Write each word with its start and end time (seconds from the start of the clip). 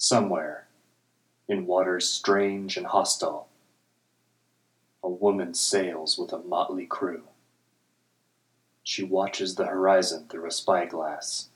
Somewhere, 0.00 0.68
in 1.48 1.66
waters 1.66 2.08
strange 2.08 2.76
and 2.76 2.86
hostile, 2.86 3.48
a 5.02 5.08
woman 5.08 5.54
sails 5.54 6.16
with 6.16 6.32
a 6.32 6.38
motley 6.38 6.86
crew. 6.86 7.24
She 8.84 9.02
watches 9.02 9.56
the 9.56 9.66
horizon 9.66 10.26
through 10.28 10.46
a 10.46 10.52
spyglass. 10.52 11.48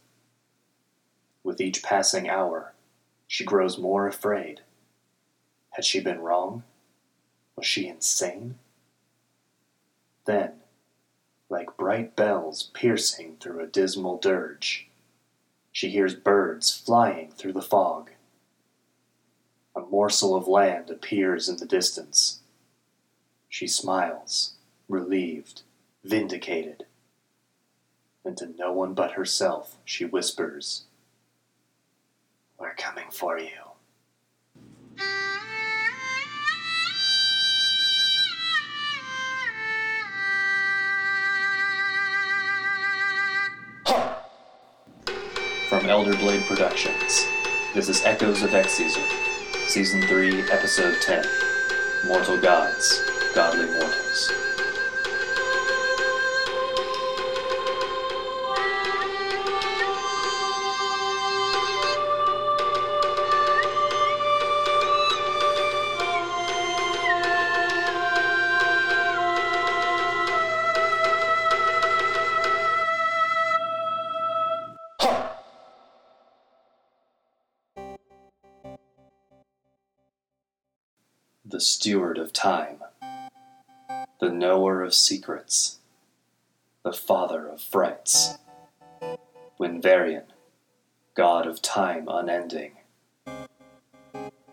With 1.44 1.60
each 1.60 1.84
passing 1.84 2.28
hour, 2.28 2.72
she 3.28 3.44
grows 3.44 3.78
more 3.78 4.08
afraid. 4.08 4.62
Had 5.70 5.84
she 5.84 6.00
been 6.00 6.18
wrong? 6.18 6.64
Was 7.54 7.64
she 7.64 7.86
insane? 7.86 8.58
Then, 10.24 10.54
like 11.48 11.76
bright 11.76 12.16
bells 12.16 12.70
piercing 12.74 13.36
through 13.38 13.60
a 13.60 13.68
dismal 13.68 14.18
dirge, 14.18 14.88
she 15.70 15.90
hears 15.90 16.16
birds 16.16 16.76
flying 16.76 17.30
through 17.30 17.52
the 17.52 17.62
fog. 17.62 18.10
A 19.74 19.80
morsel 19.80 20.36
of 20.36 20.46
land 20.46 20.90
appears 20.90 21.48
in 21.48 21.56
the 21.56 21.64
distance. 21.64 22.40
She 23.48 23.66
smiles, 23.66 24.54
relieved, 24.88 25.62
vindicated. 26.04 26.84
And 28.24 28.36
to 28.36 28.46
no 28.58 28.72
one 28.72 28.94
but 28.94 29.12
herself 29.12 29.78
she 29.84 30.04
whispers, 30.04 30.84
We're 32.58 32.74
coming 32.74 33.10
for 33.10 33.38
you. 33.38 33.48
From 45.68 45.86
Elder 45.86 46.14
Blade 46.18 46.44
Productions, 46.44 47.26
this 47.74 47.88
is 47.88 48.04
Echoes 48.04 48.42
of 48.42 48.50
Exezer, 48.50 49.31
Season 49.66 50.02
3, 50.02 50.50
Episode 50.50 51.00
10 51.00 51.24
Mortal 52.04 52.36
Gods, 52.36 53.02
Godly 53.34 53.66
Mortals. 53.70 54.51
Steward 81.62 82.18
of 82.18 82.32
Time, 82.32 82.78
the 84.20 84.30
Knower 84.30 84.82
of 84.82 84.94
Secrets, 84.94 85.78
the 86.82 86.92
Father 86.92 87.46
of 87.46 87.60
Frights, 87.60 88.38
Winvarian, 89.60 90.24
God 91.14 91.46
of 91.46 91.62
Time 91.62 92.08
unending. 92.08 92.72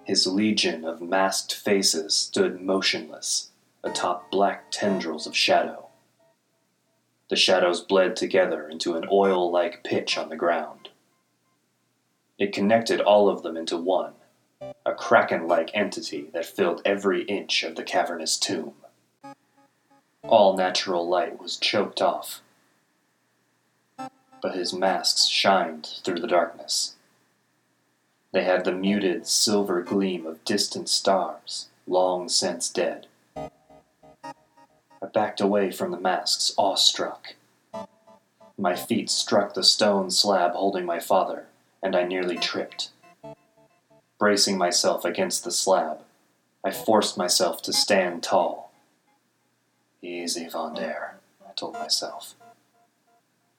His 0.04 0.28
legion 0.28 0.86
of 0.86 1.02
masked 1.02 1.56
faces 1.56 2.14
stood 2.14 2.62
motionless 2.62 3.50
atop 3.84 4.30
black 4.30 4.66
tendrils 4.70 5.26
of 5.26 5.36
shadow. 5.36 5.88
The 7.30 7.36
shadows 7.36 7.82
bled 7.82 8.16
together 8.16 8.70
into 8.70 8.96
an 8.96 9.06
oil 9.12 9.52
like 9.52 9.84
pitch 9.84 10.16
on 10.16 10.30
the 10.30 10.36
ground. 10.36 10.90
It 12.38 12.54
connected 12.54 13.02
all 13.02 13.30
of 13.30 13.42
them 13.42 13.58
into 13.58 13.78
one 13.78 14.14
a 14.86 14.94
kraken 14.94 15.48
like 15.48 15.72
entity 15.74 16.30
that 16.34 16.46
filled 16.46 16.82
every 16.84 17.24
inch 17.24 17.64
of 17.64 17.76
the 17.76 17.84
cavernous 17.84 18.38
tomb. 18.38 18.74
All 20.24 20.58
natural 20.58 21.08
light 21.08 21.42
was 21.42 21.58
choked 21.58 22.02
off, 22.02 22.42
but 24.42 24.56
his 24.56 24.74
masks 24.74 25.28
shined 25.28 25.88
through 26.04 26.20
the 26.20 26.28
darkness. 26.28 26.96
They 28.32 28.44
had 28.44 28.66
the 28.66 28.72
muted 28.72 29.28
silver 29.28 29.82
gleam 29.82 30.26
of 30.26 30.44
distant 30.44 30.90
stars, 30.90 31.70
long 31.88 32.30
since 32.30 32.70
dead. 32.70 33.08
I 33.36 35.08
backed 35.14 35.40
away 35.42 35.72
from 35.72 35.92
the 35.92 36.00
masks, 36.00 36.54
awestruck. 36.58 37.36
My 38.58 38.76
feet 38.76 39.10
struck 39.10 39.54
the 39.54 39.64
stone 39.64 40.12
slab 40.12 40.52
holding 40.52 40.86
my 40.86 41.00
father, 41.00 41.46
and 41.82 41.96
I 41.96 42.04
nearly 42.04 42.38
tripped. 42.38 42.90
Bracing 44.20 44.58
myself 44.58 45.06
against 45.06 45.46
the 45.46 45.52
slab, 45.52 46.00
I 46.62 46.72
forced 46.72 47.18
myself 47.18 47.62
to 47.62 47.72
stand 47.72 48.22
tall. 48.22 48.74
Easy, 50.02 50.46
Vondair, 50.46 51.14
I 51.48 51.54
told 51.56 51.76
myself. 51.76 52.36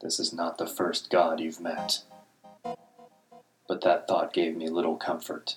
This 0.03 0.21
is 0.21 0.35
not 0.35 0.59
the 0.59 0.67
first 0.67 1.09
god 1.09 1.41
you've 1.41 1.63
met. 1.63 2.03
But 2.63 3.81
that 3.81 4.07
thought 4.07 4.35
gave 4.35 4.55
me 4.55 4.69
little 4.69 4.97
comfort. 4.97 5.57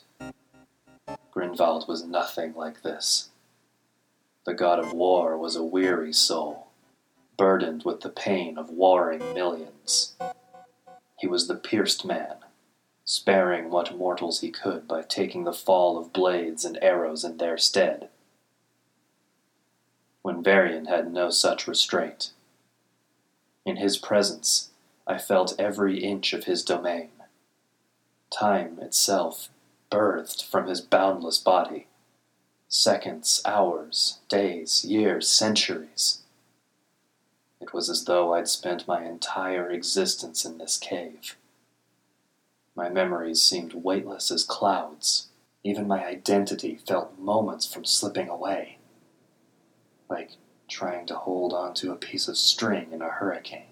Grinvald 1.36 1.86
was 1.86 2.06
nothing 2.06 2.54
like 2.56 2.82
this. 2.82 3.30
The 4.46 4.54
god 4.54 4.80
of 4.80 4.94
war 4.94 5.38
was 5.38 5.58
a 5.58 5.64
weary 5.64 6.14
soul, 6.14 6.68
burdened 7.38 7.84
with 7.84 8.02
the 8.02 8.10
pain 8.10 8.58
of 8.58 8.70
warring 8.70 9.34
millions. 9.34 10.16
He 11.20 11.28
was 11.28 11.48
the 11.48 11.56
pierced 11.56 12.06
man, 12.06 12.38
sparing 13.06 13.70
what 13.70 13.98
mortals 13.98 14.42
he 14.42 14.50
could 14.50 14.88
by 14.88 15.02
taking 15.02 15.44
the 15.44 15.54
fall 15.54 15.98
of 15.98 16.14
blades 16.14 16.64
and 16.64 16.78
arrows 16.82 17.24
in 17.24 17.38
their 17.38 17.58
stead. 17.58 18.10
Winvarian 20.24 20.88
had 20.88 21.12
no 21.12 21.30
such 21.30 21.68
restraint. 21.68 22.32
In 23.66 23.76
his 23.76 23.98
presence, 23.98 24.70
I 25.06 25.18
felt 25.18 25.60
every 25.60 26.02
inch 26.02 26.32
of 26.34 26.46
his 26.46 26.64
domain. 26.64 27.10
Time 28.32 28.80
itself 28.80 29.50
birthed 29.92 30.44
from 30.44 30.68
his 30.68 30.82
boundless 30.82 31.38
body. 31.38 31.88
Seconds, 32.70 33.42
hours, 33.46 34.20
days, 34.30 34.84
years, 34.86 35.28
centuries. 35.28 36.22
It 37.60 37.74
was 37.74 37.90
as 37.90 38.06
though 38.06 38.34
I'd 38.34 38.48
spent 38.48 38.88
my 38.88 39.04
entire 39.04 39.70
existence 39.70 40.46
in 40.46 40.58
this 40.58 40.78
cave. 40.78 41.36
My 42.76 42.90
memories 42.90 43.42
seemed 43.42 43.74
weightless 43.74 44.32
as 44.32 44.44
clouds. 44.44 45.28
Even 45.64 45.88
my 45.88 46.06
identity 46.06 46.80
felt 46.88 47.20
moments 47.20 47.72
from 47.72 47.86
slipping 47.86 48.30
away. 48.30 48.80
Like 50.10 50.32
trying 50.68 51.06
to 51.08 51.16
hold 51.16 51.54
onto 51.54 51.92
a 51.92 51.96
piece 51.96 52.28
of 52.28 52.38
string 52.38 52.92
in 52.92 53.02
a 53.02 53.10
hurricane. 53.10 53.68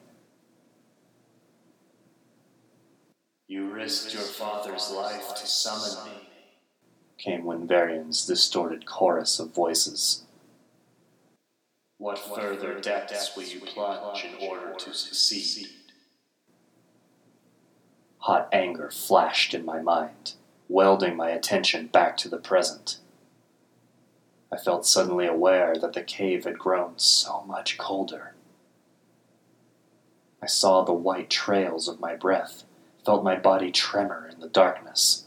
You 3.48 3.70
risked 3.70 4.14
your 4.14 4.24
father's 4.24 4.92
life 4.92 5.36
to 5.36 5.48
summon 5.48 6.06
me, 6.06 6.30
came 7.18 7.44
Winvarian's 7.44 8.26
distorted 8.26 8.86
chorus 8.86 9.40
of 9.40 9.54
voices. 9.54 10.24
What 11.98 12.18
further 12.18 12.80
depths 12.80 13.36
will 13.36 13.44
you 13.44 13.60
plunge 13.60 14.24
in 14.24 14.48
order 14.48 14.74
to 14.74 14.94
succeed? 14.94 15.68
Hot 18.26 18.48
anger 18.52 18.92
flashed 18.92 19.56
in 19.56 19.66
my 19.66 19.82
mind, 19.82 20.34
welding 20.70 21.16
my 21.16 21.32
attention 21.32 21.88
back 21.88 22.18
to 22.18 22.30
the 22.30 22.38
present. 22.38 23.00
I 24.52 24.58
felt 24.58 24.86
suddenly 24.86 25.26
aware 25.26 25.76
that 25.82 25.94
the 25.94 26.04
cave 26.04 26.44
had 26.44 26.60
grown 26.60 27.00
so 27.00 27.42
much 27.48 27.80
colder. 27.80 28.36
I 30.40 30.46
saw 30.46 30.84
the 30.84 30.94
white 30.94 31.32
trails 31.32 31.88
of 31.88 32.00
my 32.00 32.16
breath, 32.16 32.64
felt 33.04 33.24
my 33.24 33.36
body 33.36 33.72
tremor 33.72 34.30
in 34.32 34.40
the 34.40 34.50
darkness. 34.50 35.26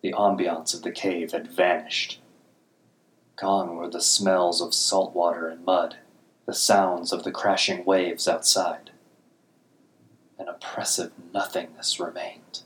The 0.00 0.12
ambiance 0.12 0.74
of 0.74 0.82
the 0.82 0.92
cave 0.92 1.32
had 1.32 1.48
vanished. 1.48 2.20
Gone 3.34 3.74
were 3.74 3.90
the 3.90 4.00
smells 4.00 4.60
of 4.60 4.72
salt 4.72 5.16
water 5.16 5.48
and 5.48 5.64
mud, 5.64 5.96
the 6.46 6.54
sounds 6.54 7.12
of 7.12 7.24
the 7.24 7.32
crashing 7.32 7.84
waves 7.84 8.28
outside 8.28 8.92
an 10.38 10.48
oppressive 10.48 11.12
nothingness 11.32 11.98
remained. 11.98 12.62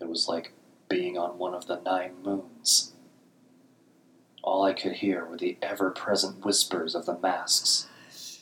It 0.00 0.08
was 0.08 0.28
like 0.28 0.52
being 0.88 1.16
on 1.16 1.38
one 1.38 1.54
of 1.54 1.66
the 1.66 1.80
nine 1.80 2.22
moons. 2.22 2.92
All 4.42 4.62
I 4.64 4.72
could 4.72 4.94
hear 4.94 5.24
were 5.24 5.36
the 5.36 5.56
ever 5.62 5.90
present 5.90 6.44
whispers 6.44 6.94
of 6.94 7.06
the 7.06 7.18
masks, 7.18 7.88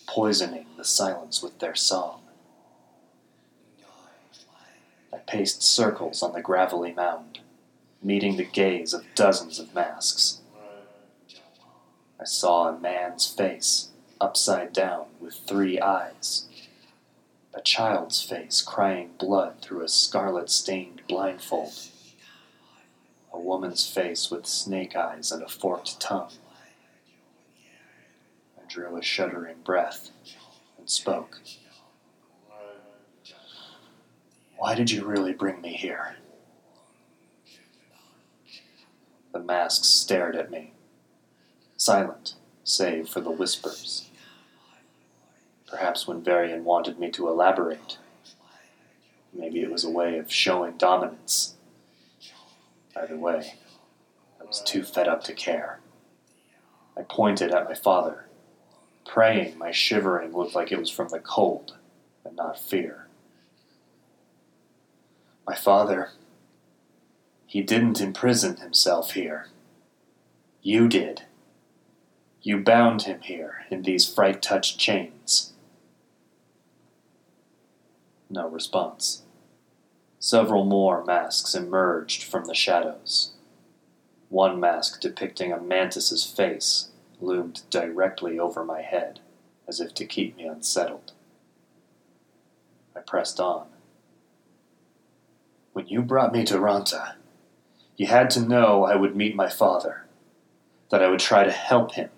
poisoning 0.06 0.66
the 0.76 0.84
silence 0.84 1.42
with 1.42 1.58
their 1.58 1.74
song. 1.74 2.22
I 5.12 5.18
paced 5.18 5.62
circles 5.62 6.22
on 6.22 6.32
the 6.32 6.42
gravelly 6.42 6.92
mound, 6.92 7.40
meeting 8.02 8.36
the 8.36 8.44
gaze 8.44 8.92
of 8.92 9.06
dozens 9.14 9.58
of 9.58 9.74
masks. 9.74 10.40
I 12.20 12.24
saw 12.24 12.68
a 12.68 12.78
man's 12.78 13.26
face, 13.26 13.90
upside 14.20 14.72
down, 14.72 15.06
with 15.20 15.34
three 15.34 15.80
eyes 15.80 16.46
a 17.56 17.62
child's 17.62 18.22
face 18.22 18.60
crying 18.60 19.12
blood 19.18 19.62
through 19.62 19.82
a 19.82 19.88
scarlet 19.88 20.50
stained 20.50 21.00
blindfold. 21.08 21.72
a 23.32 23.40
woman's 23.40 23.88
face 23.88 24.30
with 24.30 24.46
snake 24.46 24.94
eyes 24.94 25.32
and 25.32 25.42
a 25.42 25.48
forked 25.48 25.98
tongue. 25.98 26.32
I 28.58 28.66
drew 28.68 28.96
a 28.96 29.02
shuddering 29.02 29.56
breath 29.64 30.10
and 30.78 30.88
spoke. 30.88 31.40
Why 34.56 34.74
did 34.74 34.90
you 34.90 35.04
really 35.04 35.32
bring 35.32 35.60
me 35.60 35.72
here? 35.72 36.16
The 39.32 39.40
masks 39.40 39.88
stared 39.88 40.36
at 40.36 40.50
me, 40.50 40.72
silent 41.76 42.34
save 42.64 43.08
for 43.08 43.20
the 43.20 43.30
whispers. 43.30 44.05
Perhaps 45.68 46.04
Winvarian 46.04 46.62
wanted 46.62 46.98
me 46.98 47.10
to 47.10 47.28
elaborate. 47.28 47.98
Maybe 49.32 49.60
it 49.62 49.70
was 49.70 49.84
a 49.84 49.90
way 49.90 50.18
of 50.18 50.32
showing 50.32 50.76
dominance. 50.76 51.54
Either 52.94 53.16
way, 53.16 53.54
I 54.40 54.44
was 54.44 54.62
too 54.62 54.82
fed 54.84 55.08
up 55.08 55.24
to 55.24 55.34
care. 55.34 55.80
I 56.96 57.02
pointed 57.02 57.52
at 57.52 57.68
my 57.68 57.74
father, 57.74 58.26
praying 59.04 59.58
my 59.58 59.70
shivering 59.70 60.32
looked 60.32 60.54
like 60.54 60.72
it 60.72 60.78
was 60.78 60.90
from 60.90 61.08
the 61.08 61.18
cold 61.18 61.76
and 62.24 62.36
not 62.36 62.58
fear. 62.58 63.06
My 65.46 65.54
father, 65.54 66.10
he 67.44 67.60
didn't 67.60 68.00
imprison 68.00 68.56
himself 68.56 69.12
here. 69.12 69.48
You 70.62 70.88
did. 70.88 71.22
You 72.42 72.58
bound 72.58 73.02
him 73.02 73.20
here 73.20 73.66
in 73.70 73.82
these 73.82 74.08
fright 74.08 74.40
touched 74.40 74.78
chains. 74.78 75.52
No 78.36 78.46
response. 78.48 79.22
Several 80.18 80.66
more 80.66 81.02
masks 81.02 81.54
emerged 81.54 82.22
from 82.22 82.44
the 82.44 82.54
shadows. 82.54 83.32
One 84.28 84.60
mask 84.60 85.00
depicting 85.00 85.52
a 85.52 85.58
mantis's 85.58 86.22
face 86.22 86.90
loomed 87.18 87.62
directly 87.70 88.38
over 88.38 88.62
my 88.62 88.82
head, 88.82 89.20
as 89.66 89.80
if 89.80 89.94
to 89.94 90.04
keep 90.04 90.36
me 90.36 90.44
unsettled. 90.44 91.12
I 92.94 93.00
pressed 93.00 93.40
on. 93.40 93.68
When 95.72 95.88
you 95.88 96.02
brought 96.02 96.34
me 96.34 96.44
to 96.44 96.58
Ranta, 96.58 97.14
you 97.96 98.06
had 98.06 98.28
to 98.30 98.40
know 98.40 98.84
I 98.84 98.96
would 98.96 99.16
meet 99.16 99.34
my 99.34 99.48
father, 99.48 100.04
that 100.90 101.02
I 101.02 101.08
would 101.08 101.20
try 101.20 101.44
to 101.44 101.50
help 101.50 101.92
him. 101.92 102.10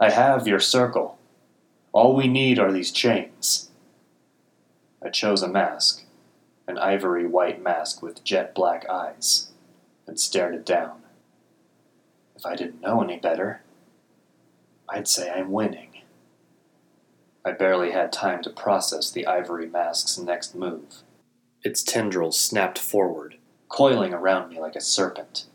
I 0.00 0.08
have 0.08 0.48
your 0.48 0.58
circle. 0.58 1.18
All 1.92 2.16
we 2.16 2.28
need 2.28 2.58
are 2.58 2.72
these 2.72 2.90
chains. 2.90 3.69
I 5.02 5.08
chose 5.08 5.42
a 5.42 5.48
mask, 5.48 6.04
an 6.66 6.78
ivory 6.78 7.26
white 7.26 7.62
mask 7.62 8.02
with 8.02 8.24
jet 8.24 8.54
black 8.54 8.88
eyes, 8.88 9.50
and 10.06 10.20
stared 10.20 10.54
it 10.54 10.66
down. 10.66 11.02
If 12.36 12.44
I 12.44 12.54
didn't 12.54 12.80
know 12.80 13.02
any 13.02 13.18
better, 13.18 13.62
I'd 14.88 15.08
say 15.08 15.30
I'm 15.30 15.50
winning. 15.52 16.02
I 17.44 17.52
barely 17.52 17.92
had 17.92 18.12
time 18.12 18.42
to 18.42 18.50
process 18.50 19.10
the 19.10 19.26
ivory 19.26 19.66
mask's 19.66 20.18
next 20.18 20.54
move. 20.54 21.02
Its 21.62 21.82
tendrils 21.82 22.38
snapped 22.38 22.78
forward, 22.78 23.36
coiling 23.68 24.12
around 24.12 24.50
me 24.50 24.60
like 24.60 24.76
a 24.76 24.80
serpent. 24.80 25.46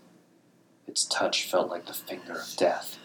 Its 0.87 1.05
touch 1.05 1.45
felt 1.45 1.69
like 1.69 1.85
the 1.85 1.93
finger 1.93 2.33
of 2.33 2.55
death. 2.55 2.97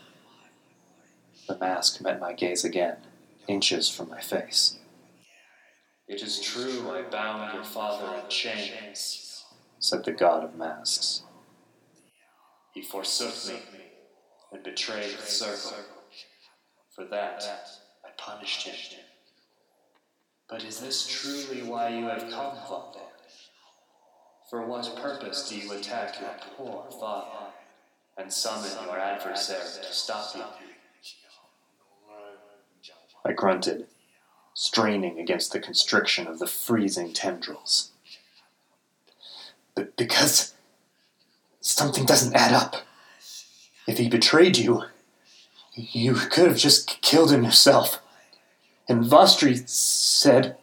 The 1.49 1.59
mask 1.59 2.01
met 2.01 2.21
my 2.21 2.33
gaze 2.33 2.65
again, 2.65 2.97
inches 3.49 3.89
from 3.89 4.09
my 4.09 4.21
face. 4.21 4.79
It 6.11 6.23
is 6.23 6.41
true 6.41 6.91
I 6.91 7.03
bound 7.03 7.55
your 7.55 7.62
father 7.62 8.21
in 8.21 8.29
chains, 8.29 9.45
said 9.79 10.05
the 10.05 10.11
god 10.11 10.43
of 10.43 10.57
masks. 10.57 11.23
He 12.75 12.83
forsook 12.83 13.55
me 13.55 13.61
and 14.51 14.61
betrayed 14.65 15.17
the 15.17 15.23
circle. 15.23 15.77
For 16.97 17.05
that, 17.05 17.45
I 18.05 18.09
punished 18.19 18.67
him. 18.67 19.05
But 20.49 20.65
is 20.65 20.81
this 20.81 21.07
truly 21.07 21.62
why 21.62 21.91
you 21.91 22.07
have 22.07 22.29
come, 22.29 22.56
Vondair? 22.56 23.06
For 24.51 24.67
what 24.67 24.97
purpose 24.97 25.49
do 25.49 25.56
you 25.56 25.73
attack 25.75 26.21
your 26.21 26.35
poor 26.56 26.91
father 26.99 27.53
and 28.19 28.33
summon 28.33 28.73
your 28.85 28.99
adversary 28.99 29.61
to 29.81 29.93
stop 29.93 30.35
you? 30.35 30.43
I 33.25 33.33
grunted, 33.33 33.87
straining 34.61 35.19
against 35.19 35.55
the 35.55 35.59
constriction 35.59 36.27
of 36.27 36.39
the 36.39 36.47
freezing 36.47 37.15
tendrils. 37.15 37.93
But 39.75 39.97
because 39.97 40.53
something 41.62 42.05
doesn't 42.05 42.37
add 42.37 42.53
up. 42.53 42.77
If 43.89 43.97
he 43.97 44.11
betrayed 44.11 44.59
you, 44.59 44.85
you 45.75 46.12
could 46.12 46.47
have 46.47 46.59
just 46.59 47.01
killed 47.01 47.33
him 47.33 47.43
yourself. 47.43 48.03
And 48.87 49.03
Vostri 49.03 49.67
said, 49.67 50.59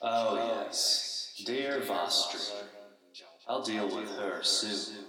Oh, 0.00 0.36
yes, 0.36 1.42
dear 1.44 1.80
Vostri. 1.80 2.48
I'll 3.48 3.64
deal 3.64 3.86
with 3.86 4.08
her 4.18 4.40
soon. 4.44 5.06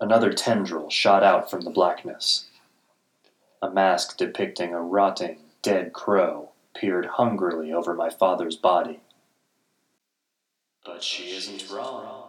Another 0.00 0.32
tendril 0.32 0.88
shot 0.88 1.22
out 1.22 1.50
from 1.50 1.60
the 1.60 1.70
blackness. 1.70 2.46
A 3.60 3.68
mask 3.68 4.16
depicting 4.16 4.72
a 4.72 4.80
rotting, 4.80 5.40
dead 5.60 5.92
crow 5.92 6.49
peered 6.74 7.06
hungrily 7.06 7.72
over 7.72 7.94
my 7.94 8.10
father's 8.10 8.56
body. 8.56 9.00
But 10.84 11.02
she 11.02 11.30
isn't 11.30 11.70
wrong. 11.70 12.28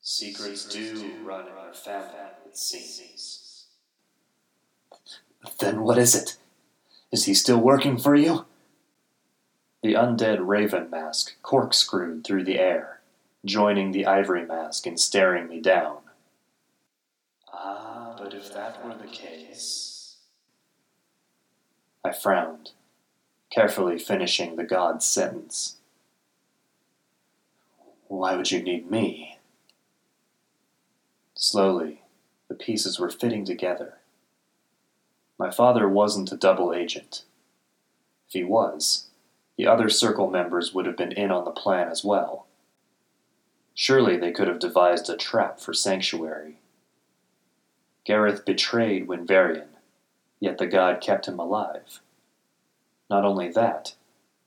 Secrets 0.00 0.64
do 0.64 1.12
run 1.22 1.46
in 1.46 1.52
our 1.52 1.74
family, 1.74 2.08
it 2.46 2.56
seems. 2.56 3.66
Then 5.60 5.82
what 5.82 5.98
is 5.98 6.14
it? 6.14 6.36
Is 7.12 7.24
he 7.24 7.34
still 7.34 7.58
working 7.58 7.98
for 7.98 8.14
you? 8.14 8.46
The 9.82 9.94
undead 9.94 10.38
raven 10.40 10.90
mask 10.90 11.40
corkscrewed 11.42 12.24
through 12.24 12.44
the 12.44 12.58
air, 12.58 13.00
joining 13.44 13.92
the 13.92 14.06
ivory 14.06 14.44
mask 14.44 14.86
and 14.86 14.98
staring 14.98 15.48
me 15.48 15.60
down. 15.60 15.98
Ah, 17.52 18.16
but 18.18 18.34
if 18.34 18.52
that 18.52 18.84
were 18.84 18.94
the 18.94 19.06
case. 19.06 20.16
I 22.04 22.12
frowned, 22.12 22.72
carefully 23.50 23.98
finishing 23.98 24.56
the 24.56 24.64
god's 24.64 25.06
sentence. 25.06 25.76
Why 28.08 28.36
would 28.36 28.50
you 28.50 28.62
need 28.62 28.90
me? 28.90 29.38
Slowly, 31.34 32.02
the 32.48 32.54
pieces 32.54 32.98
were 32.98 33.10
fitting 33.10 33.44
together. 33.44 33.94
My 35.38 35.50
father 35.50 35.88
wasn't 35.88 36.32
a 36.32 36.36
double 36.36 36.74
agent. 36.74 37.24
If 38.26 38.32
he 38.32 38.44
was, 38.44 39.06
the 39.56 39.66
other 39.66 39.88
Circle 39.88 40.30
members 40.30 40.74
would 40.74 40.86
have 40.86 40.96
been 40.96 41.12
in 41.12 41.30
on 41.30 41.44
the 41.44 41.50
plan 41.50 41.88
as 41.88 42.04
well. 42.04 42.46
Surely 43.74 44.16
they 44.16 44.32
could 44.32 44.48
have 44.48 44.58
devised 44.58 45.08
a 45.08 45.16
trap 45.16 45.60
for 45.60 45.72
Sanctuary. 45.72 46.58
Gareth 48.04 48.44
betrayed 48.44 49.06
Winvarian, 49.06 49.68
yet 50.40 50.58
the 50.58 50.66
god 50.66 51.00
kept 51.00 51.28
him 51.28 51.38
alive. 51.38 52.00
Not 53.10 53.24
only 53.24 53.48
that, 53.48 53.94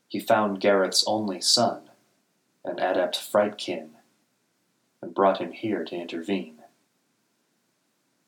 he 0.08 0.20
found 0.20 0.62
Gareth's 0.62 1.04
only 1.08 1.42
son, 1.42 1.90
an 2.64 2.80
adept 2.80 3.16
Frightkin, 3.16 3.92
and 5.02 5.16
brought 5.16 5.40
him 5.40 5.52
here 5.52 5.84
to 5.86 5.96
intervene. 5.96 6.60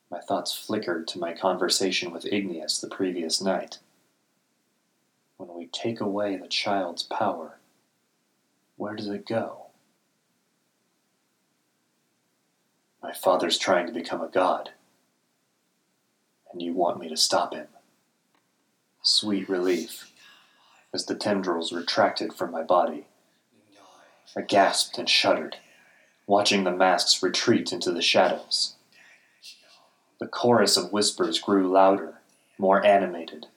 My 0.09 0.19
thoughts 0.19 0.55
flickered 0.55 1.07
to 1.09 1.19
my 1.19 1.33
conversation 1.33 2.11
with 2.11 2.25
Igneous 2.25 2.79
the 2.79 2.87
previous 2.87 3.41
night. 3.41 3.79
When 5.37 5.53
we 5.53 5.67
take 5.67 5.99
away 5.99 6.35
the 6.35 6.47
child's 6.47 7.03
power, 7.03 7.59
where 8.75 8.95
does 8.95 9.07
it 9.07 9.27
go? 9.27 9.67
My 13.01 13.13
father's 13.13 13.57
trying 13.57 13.85
to 13.87 13.93
become 13.93 14.21
a 14.21 14.29
god, 14.29 14.71
and 16.51 16.61
you 16.61 16.73
want 16.73 16.99
me 16.99 17.09
to 17.09 17.17
stop 17.17 17.53
him. 17.53 17.67
Sweet 19.01 19.49
relief 19.49 20.12
as 20.93 21.05
the 21.05 21.15
tendrils 21.15 21.73
retracted 21.73 22.33
from 22.33 22.51
my 22.51 22.61
body. 22.61 23.05
I 24.35 24.41
gasped 24.41 24.97
and 24.97 25.09
shuddered, 25.09 25.57
watching 26.27 26.63
the 26.63 26.71
masks 26.71 27.21
retreat 27.23 27.73
into 27.73 27.91
the 27.91 28.01
shadows. 28.01 28.75
The 30.19 30.27
chorus 30.27 30.77
of 30.77 30.93
whispers 30.93 31.39
grew 31.39 31.69
louder, 31.71 32.15
more 32.57 32.85
animated. 32.85 33.47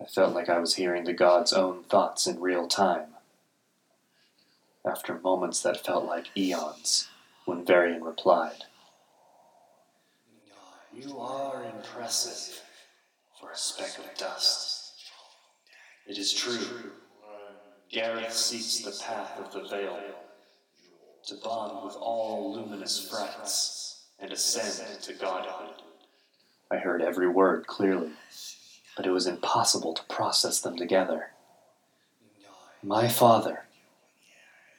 I 0.00 0.04
felt 0.04 0.34
like 0.34 0.48
I 0.48 0.58
was 0.58 0.74
hearing 0.74 1.04
the 1.04 1.12
god's 1.12 1.52
own 1.52 1.84
thoughts 1.84 2.26
in 2.26 2.40
real 2.40 2.66
time. 2.66 3.08
After 4.84 5.18
moments 5.18 5.62
that 5.62 5.84
felt 5.84 6.04
like 6.04 6.36
eons, 6.36 7.08
Winvarian 7.46 8.02
replied, 8.04 8.64
You 10.92 11.18
are 11.18 11.64
impressive 11.64 12.62
for 13.40 13.52
a 13.52 13.56
speck 13.56 13.98
of 13.98 14.06
dust. 14.18 14.81
It 16.06 16.18
is 16.18 16.32
true. 16.32 16.92
Gareth 17.90 18.32
seeks 18.32 18.78
the 18.78 19.04
path 19.04 19.38
of 19.38 19.52
the 19.52 19.68
veil, 19.68 19.98
to 21.26 21.34
bond 21.36 21.84
with 21.84 21.94
all 21.94 22.54
luminous 22.54 23.08
frights, 23.08 24.04
and 24.18 24.32
ascend 24.32 25.00
to 25.02 25.12
godhood. 25.14 25.82
I 26.70 26.78
heard 26.78 27.02
every 27.02 27.28
word 27.28 27.66
clearly, 27.66 28.12
but 28.96 29.06
it 29.06 29.10
was 29.10 29.26
impossible 29.26 29.94
to 29.94 30.04
process 30.04 30.60
them 30.60 30.76
together. 30.76 31.30
My 32.82 33.08
father, 33.08 33.66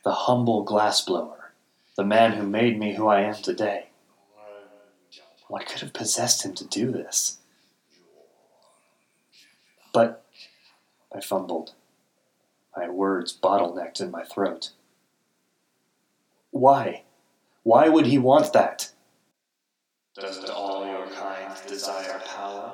the 0.03 0.12
humble 0.12 0.65
glassblower, 0.65 1.51
the 1.96 2.03
man 2.03 2.34
who 2.34 2.46
made 2.46 2.80
me 2.80 2.96
who 2.96 3.08
I 3.08 3.22
am 3.22 3.36
today. 3.36 3.88
What 5.48 5.68
could 5.68 5.82
have 5.82 5.94
possessed 5.94 6.44
him 6.44 6.56
to 6.56 6.65
do 6.65 6.92
this? 6.92 7.38
But 9.94 10.23
I 11.15 11.22
fumbled, 11.22 11.74
my 12.75 12.89
words 12.89 13.38
bottlenecked 13.38 14.01
in 14.01 14.10
my 14.10 14.24
throat. 14.24 14.72
Why? 16.51 17.03
Why 17.63 17.89
would 17.89 18.08
he 18.08 18.17
want 18.17 18.53
that? 18.53 18.91
Doesn't 20.15 20.50
all 20.50 20.86
your 20.86 21.08
kind 21.08 21.53
desire 21.67 22.22
power? 22.25 22.74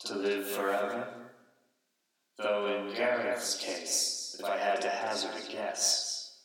To 0.00 0.14
live 0.14 0.46
forever? 0.46 1.08
Though 2.38 2.66
in 2.66 2.94
Gareth's 2.94 3.56
case, 3.56 4.36
if 4.38 4.44
I 4.44 4.56
had 4.56 4.80
to 4.82 4.88
hazard 4.88 5.32
a 5.36 5.52
guess, 5.52 6.36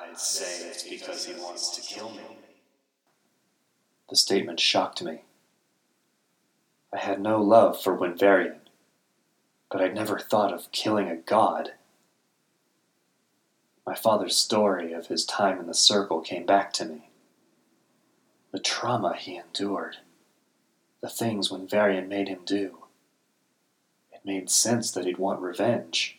I'd 0.00 0.18
say 0.18 0.68
it's 0.68 0.84
because 0.84 1.26
he 1.26 1.34
wants 1.34 1.76
to 1.76 1.82
kill 1.82 2.10
me. 2.10 2.38
The 4.08 4.16
statement 4.16 4.60
shocked 4.60 5.02
me. 5.02 5.22
I 6.94 6.98
had 6.98 7.20
no 7.20 7.42
love 7.42 7.82
for 7.82 7.98
Winvarian, 7.98 8.60
but 9.70 9.80
I'd 9.80 9.94
never 9.94 10.18
thought 10.18 10.52
of 10.52 10.72
killing 10.72 11.08
a 11.08 11.16
god. 11.16 11.72
My 13.86 13.94
father's 13.94 14.36
story 14.36 14.92
of 14.92 15.06
his 15.06 15.24
time 15.24 15.58
in 15.58 15.66
the 15.66 15.74
circle 15.74 16.20
came 16.20 16.46
back 16.46 16.72
to 16.74 16.84
me. 16.84 17.10
The 18.52 18.58
trauma 18.58 19.14
he 19.16 19.36
endured, 19.36 19.96
the 21.00 21.08
things 21.08 21.50
Winvarian 21.50 22.08
made 22.08 22.28
him 22.28 22.40
do. 22.44 22.84
It 24.10 24.20
made 24.24 24.50
sense 24.50 24.90
that 24.90 25.04
he'd 25.04 25.18
want 25.18 25.40
revenge. 25.40 26.18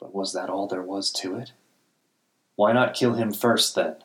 But 0.00 0.14
was 0.14 0.32
that 0.32 0.50
all 0.50 0.66
there 0.66 0.82
was 0.82 1.10
to 1.12 1.36
it? 1.36 1.52
Why 2.56 2.72
not 2.72 2.94
kill 2.94 3.14
him 3.14 3.32
first, 3.32 3.74
then? 3.74 3.96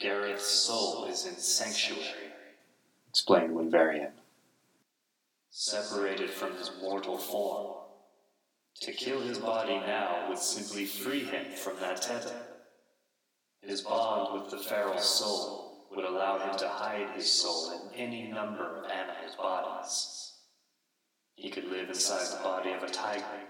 Gareth's 0.00 0.44
soul 0.44 1.04
is 1.06 1.26
in 1.26 1.36
sanctuary, 1.36 2.32
explained 3.08 3.54
Winvarian. 3.54 4.12
Separated 5.60 6.30
from 6.30 6.54
his 6.54 6.70
mortal 6.80 7.18
form. 7.18 7.78
To 8.82 8.92
kill 8.92 9.20
his 9.20 9.38
body 9.38 9.74
now 9.74 10.28
would 10.28 10.38
simply 10.38 10.84
free 10.84 11.24
him 11.24 11.50
from 11.50 11.80
that 11.80 12.00
tether. 12.00 12.40
His 13.60 13.80
bond 13.80 14.40
with 14.40 14.52
the 14.52 14.58
feral 14.58 15.00
soul 15.00 15.88
would 15.90 16.04
allow 16.04 16.38
him 16.38 16.56
to 16.58 16.68
hide 16.68 17.10
his 17.16 17.28
soul 17.28 17.72
in 17.72 18.00
any 18.00 18.28
number 18.30 18.76
of 18.76 18.88
animals' 18.88 19.34
bodies. 19.34 20.34
He 21.34 21.50
could 21.50 21.64
live 21.64 21.88
inside 21.88 22.28
the 22.28 22.44
body 22.44 22.70
of 22.70 22.84
a 22.84 22.88
tiger, 22.88 23.48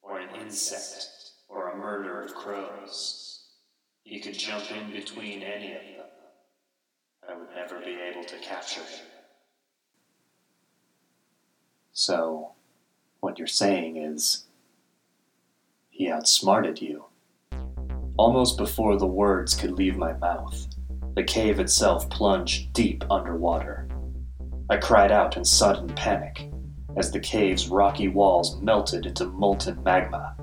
or 0.00 0.20
an 0.20 0.34
insect, 0.36 1.10
or 1.50 1.72
a 1.72 1.76
murder 1.76 2.22
of 2.22 2.34
crows. 2.34 3.50
He 4.02 4.18
could 4.18 4.38
jump 4.38 4.70
in 4.70 4.92
between 4.92 5.42
any 5.42 5.74
of 5.74 5.82
them. 5.82 6.06
I 7.28 7.34
would 7.36 7.50
never 7.54 7.80
be 7.80 7.98
able 8.00 8.24
to 8.24 8.38
capture 8.38 8.80
him. 8.80 9.13
So, 11.96 12.50
what 13.20 13.38
you're 13.38 13.46
saying 13.46 13.98
is, 13.98 14.46
he 15.90 16.10
outsmarted 16.10 16.82
you. 16.82 17.04
Almost 18.16 18.58
before 18.58 18.96
the 18.96 19.06
words 19.06 19.54
could 19.54 19.70
leave 19.70 19.96
my 19.96 20.12
mouth, 20.14 20.66
the 21.14 21.22
cave 21.22 21.60
itself 21.60 22.10
plunged 22.10 22.72
deep 22.72 23.04
underwater. 23.12 23.88
I 24.68 24.78
cried 24.78 25.12
out 25.12 25.36
in 25.36 25.44
sudden 25.44 25.86
panic 25.90 26.50
as 26.96 27.12
the 27.12 27.20
cave's 27.20 27.68
rocky 27.68 28.08
walls 28.08 28.60
melted 28.60 29.06
into 29.06 29.26
molten 29.26 29.80
magma. 29.84 30.34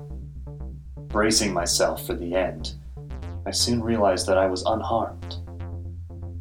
Bracing 1.08 1.52
myself 1.52 2.06
for 2.06 2.14
the 2.14 2.34
end, 2.34 2.76
I 3.44 3.50
soon 3.50 3.82
realized 3.82 4.26
that 4.26 4.38
I 4.38 4.46
was 4.46 4.62
unharmed. 4.62 5.36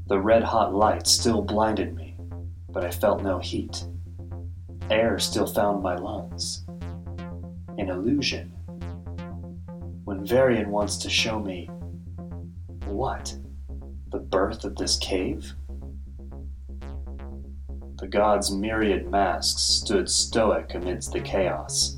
The 0.08 0.22
red 0.22 0.44
hot 0.44 0.74
light 0.74 1.06
still 1.06 1.42
blinded 1.42 1.98
me, 1.98 2.16
but 2.70 2.86
I 2.86 2.92
felt 2.92 3.22
no 3.22 3.40
heat. 3.40 3.84
Air 4.92 5.20
still 5.20 5.48
found 5.48 5.82
my 5.82 5.96
lungs. 5.96 6.66
An 7.78 7.88
illusion. 7.88 8.52
Winvarian 10.06 10.68
wants 10.68 10.98
to 10.98 11.10
show 11.10 11.40
me 11.40 11.70
what? 12.88 13.34
The 14.12 14.20
birth 14.20 14.66
of 14.66 14.76
this 14.76 14.98
cave? 14.98 15.54
The 18.00 18.08
gods' 18.10 18.52
myriad 18.52 19.10
masks 19.10 19.62
stood 19.62 20.10
stoic 20.10 20.74
amidst 20.74 21.14
the 21.14 21.22
chaos. 21.22 21.98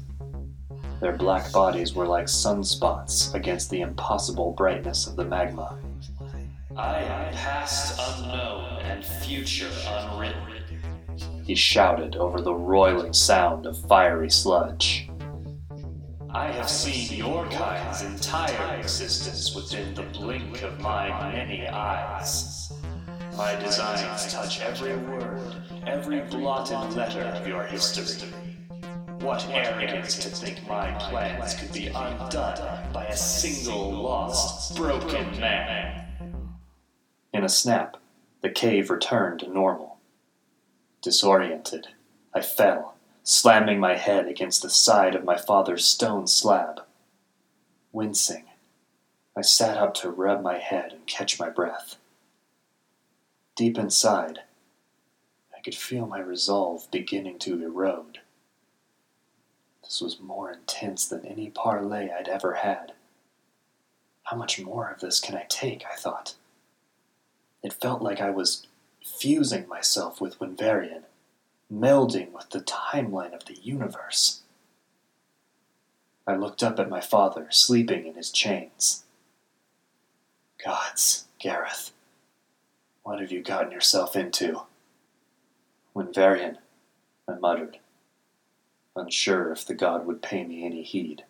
Their 1.01 1.17
black 1.17 1.51
bodies 1.51 1.95
were 1.95 2.05
like 2.05 2.25
sunspots 2.25 3.33
against 3.33 3.71
the 3.71 3.81
impossible 3.81 4.51
brightness 4.51 5.07
of 5.07 5.15
the 5.15 5.25
magma. 5.25 5.79
I 6.77 7.00
am 7.00 7.33
past 7.33 8.00
unknown 8.00 8.81
and 8.83 9.03
future 9.03 9.71
unwritten, 9.88 10.52
he 11.43 11.55
shouted 11.55 12.15
over 12.15 12.41
the 12.41 12.53
roiling 12.53 13.13
sound 13.13 13.65
of 13.65 13.77
fiery 13.88 14.29
sludge. 14.29 15.09
I 16.29 16.47
have 16.47 16.69
seen 16.69 17.17
your 17.17 17.45
kind's 17.47 18.01
entire 18.01 18.77
existence 18.77 19.53
within 19.53 19.93
the 19.93 20.03
blink 20.17 20.63
of 20.63 20.79
my 20.79 21.09
many 21.31 21.67
eyes. 21.67 22.73
My 23.38 23.55
designs 23.55 24.33
touch 24.33 24.62
every 24.62 24.95
word, 24.95 25.55
every 25.85 26.21
blotted 26.21 26.95
letter 26.95 27.21
of 27.21 27.47
your 27.47 27.63
history. 27.63 28.29
What 29.19 29.47
arrogance 29.51 30.17
to 30.19 30.29
think 30.29 30.67
my 30.67 30.91
plans 30.93 31.53
could 31.53 31.71
be 31.71 31.88
undone 31.88 32.91
by 32.91 33.05
a 33.05 33.15
single 33.15 33.91
lost, 33.91 34.75
broken 34.75 35.39
man. 35.39 36.05
In 37.33 37.43
a 37.43 37.50
snap, 37.50 37.97
the 38.41 38.50
cave 38.50 38.89
returned 38.89 39.39
to 39.39 39.50
normal. 39.50 39.92
Disoriented, 41.03 41.89
I 42.33 42.39
fell 42.39 42.95
slamming 43.24 43.77
my 43.77 43.98
head 43.98 44.25
against 44.25 44.62
the 44.62 44.69
side 44.69 45.15
of 45.15 45.25
my 45.25 45.36
father's 45.36 45.83
stone 45.83 46.27
slab. 46.27 46.81
Wincing, 47.91 48.45
I 49.36 49.41
sat 49.41 49.77
up 49.77 49.93
to 49.95 50.10
rub 50.10 50.41
my 50.41 50.60
head 50.60 50.93
and 50.93 51.05
catch 51.05 51.41
my 51.41 51.50
breath. 51.50 51.98
Deep 53.57 53.77
inside, 53.77 54.39
I 55.53 55.60
could 55.60 55.75
feel 55.75 56.07
my 56.07 56.19
resolve 56.19 56.89
beginning 56.89 57.38
to 57.39 57.62
erode. 57.62 58.19
This 59.83 60.00
was 60.00 60.22
more 60.22 60.53
intense 60.53 61.05
than 61.05 61.25
any 61.25 61.50
parley 61.50 62.12
I'd 62.12 62.29
ever 62.29 62.55
had. 62.55 62.93
How 64.24 64.38
much 64.38 64.62
more 64.62 64.89
of 64.89 65.01
this 65.01 65.19
can 65.19 65.36
I 65.36 65.45
take? 65.50 65.83
I 65.86 65.98
thought. 65.98 66.36
It 67.62 67.74
felt 67.74 68.01
like 68.01 68.22
I 68.22 68.29
was 68.29 68.67
fusing 69.03 69.67
myself 69.67 70.19
with 70.19 70.39
Winvarian 70.39 71.03
melding 71.74 72.31
with 72.31 72.50
the 72.51 72.62
timeline 72.62 73.33
of 73.33 73.45
the 73.45 73.57
universe. 73.62 74.41
I 76.27 76.36
looked 76.36 76.63
up 76.63 76.79
at 76.79 76.89
my 76.89 77.01
father, 77.01 77.48
sleeping 77.50 78.05
in 78.07 78.15
his 78.15 78.31
chains. 78.31 79.03
Gods, 80.63 81.25
Gareth, 81.39 81.91
what 83.03 83.19
have 83.19 83.31
you 83.31 83.41
gotten 83.41 83.72
yourself 83.72 84.15
into? 84.15 84.62
Winvarian, 85.95 86.57
I 87.27 87.33
muttered, 87.33 87.79
unsure 88.95 89.51
if 89.51 89.65
the 89.65 89.74
god 89.74 90.05
would 90.05 90.22
pay 90.22 90.43
me 90.43 90.65
any 90.65 90.83
heed. 90.83 91.25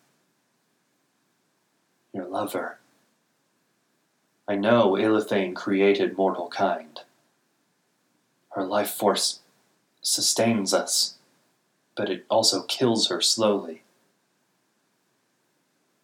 Your 2.12 2.26
lover. 2.26 2.78
I 4.46 4.54
know 4.54 4.92
Ilithane 4.92 5.56
created 5.56 6.16
mortal 6.16 6.48
kind. 6.48 7.00
Her 8.54 8.64
life 8.64 8.90
force 8.90 9.40
sustains 10.00 10.72
us, 10.72 11.16
but 11.96 12.08
it 12.08 12.24
also 12.28 12.62
kills 12.62 13.08
her 13.08 13.20
slowly. 13.20 13.82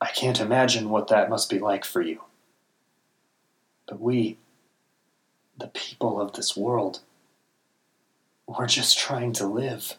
I 0.00 0.09
can't 0.09 0.40
imagine 0.40 0.90
what 0.90 1.07
that 1.09 1.30
must 1.30 1.49
be 1.49 1.61
like 1.61 1.85
for 1.85 2.02
you. 2.02 2.23
But 3.87 4.00
we, 4.00 4.38
the 5.57 5.69
people 5.69 6.21
of 6.21 6.33
this 6.33 6.57
world, 6.57 7.00
we're 8.49 8.66
just 8.66 8.99
trying 8.99 9.33
to 9.35 9.47
live, 9.47 9.95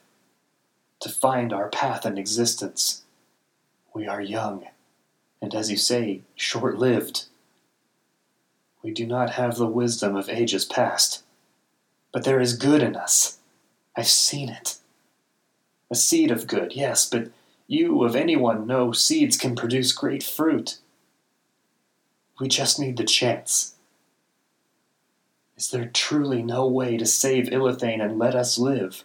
to 1.00 1.08
find 1.08 1.54
our 1.54 1.70
path 1.70 2.06
in 2.06 2.18
existence. 2.18 3.04
We 3.94 4.08
are 4.08 4.22
young, 4.22 4.66
and 5.42 5.56
as 5.56 5.72
you 5.72 5.78
say, 5.78 6.24
short 6.36 6.78
lived. 6.78 7.28
We 8.84 8.92
do 8.92 9.08
not 9.08 9.32
have 9.32 9.56
the 9.56 9.68
wisdom 9.68 10.18
of 10.18 10.28
ages 10.28 10.66
past, 10.66 11.24
but 12.12 12.24
there 12.24 12.40
is 12.40 12.58
good 12.58 12.82
in 12.82 12.96
us. 12.96 13.40
I've 13.96 14.08
seen 14.08 14.50
it. 14.50 14.78
A 15.90 15.96
seed 15.96 16.32
of 16.32 16.48
good, 16.48 16.74
yes, 16.74 17.10
but 17.10 17.30
you, 17.68 18.04
of 18.04 18.16
anyone, 18.16 18.68
know 18.68 18.92
seeds 18.92 19.38
can 19.38 19.56
produce 19.56 19.92
great 19.92 20.24
fruit. 20.24 20.80
We 22.40 22.48
just 22.48 22.80
need 22.80 22.98
the 22.98 23.04
chance. 23.04 23.76
Is 25.58 25.70
there 25.70 25.86
truly 25.86 26.42
no 26.42 26.68
way 26.68 26.98
to 26.98 27.06
save 27.06 27.46
Ilithane 27.46 28.04
and 28.04 28.18
let 28.18 28.36
us 28.36 28.58
live? 28.58 29.04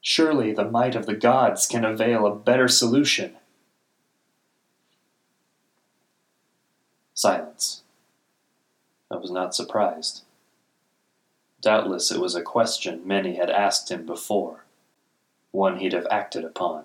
Surely 0.00 0.52
the 0.52 0.70
might 0.70 0.94
of 0.94 1.06
the 1.06 1.16
gods 1.16 1.66
can 1.66 1.84
avail 1.84 2.26
a 2.26 2.34
better 2.34 2.68
solution. 2.68 3.34
Silence. 7.12 7.82
I 9.10 9.16
was 9.16 9.30
not 9.30 9.54
surprised. 9.54 10.22
Doubtless 11.66 12.12
it 12.12 12.20
was 12.20 12.36
a 12.36 12.42
question 12.42 13.02
many 13.04 13.34
had 13.34 13.50
asked 13.50 13.90
him 13.90 14.06
before, 14.06 14.66
one 15.50 15.80
he'd 15.80 15.94
have 15.94 16.06
acted 16.12 16.44
upon, 16.44 16.84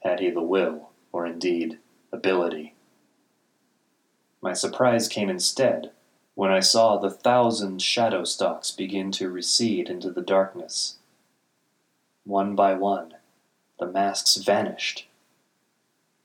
had 0.00 0.18
he 0.18 0.28
the 0.28 0.42
will, 0.42 0.90
or 1.12 1.24
indeed 1.24 1.78
ability. 2.10 2.74
My 4.40 4.54
surprise 4.54 5.06
came 5.06 5.30
instead 5.30 5.92
when 6.34 6.50
I 6.50 6.58
saw 6.58 6.96
the 6.96 7.12
thousand 7.12 7.80
shadow 7.80 8.24
stalks 8.24 8.72
begin 8.72 9.12
to 9.12 9.30
recede 9.30 9.88
into 9.88 10.10
the 10.10 10.20
darkness. 10.20 10.96
One 12.24 12.56
by 12.56 12.74
one, 12.74 13.14
the 13.78 13.86
masks 13.86 14.34
vanished. 14.34 15.06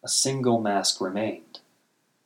A 0.03 0.07
single 0.07 0.59
mask 0.59 0.99
remained, 0.99 1.59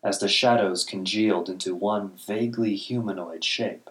as 0.01 0.19
the 0.19 0.29
shadows 0.29 0.85
congealed 0.85 1.49
into 1.49 1.75
one 1.75 2.13
vaguely 2.25 2.77
humanoid 2.77 3.43
shape. 3.43 3.89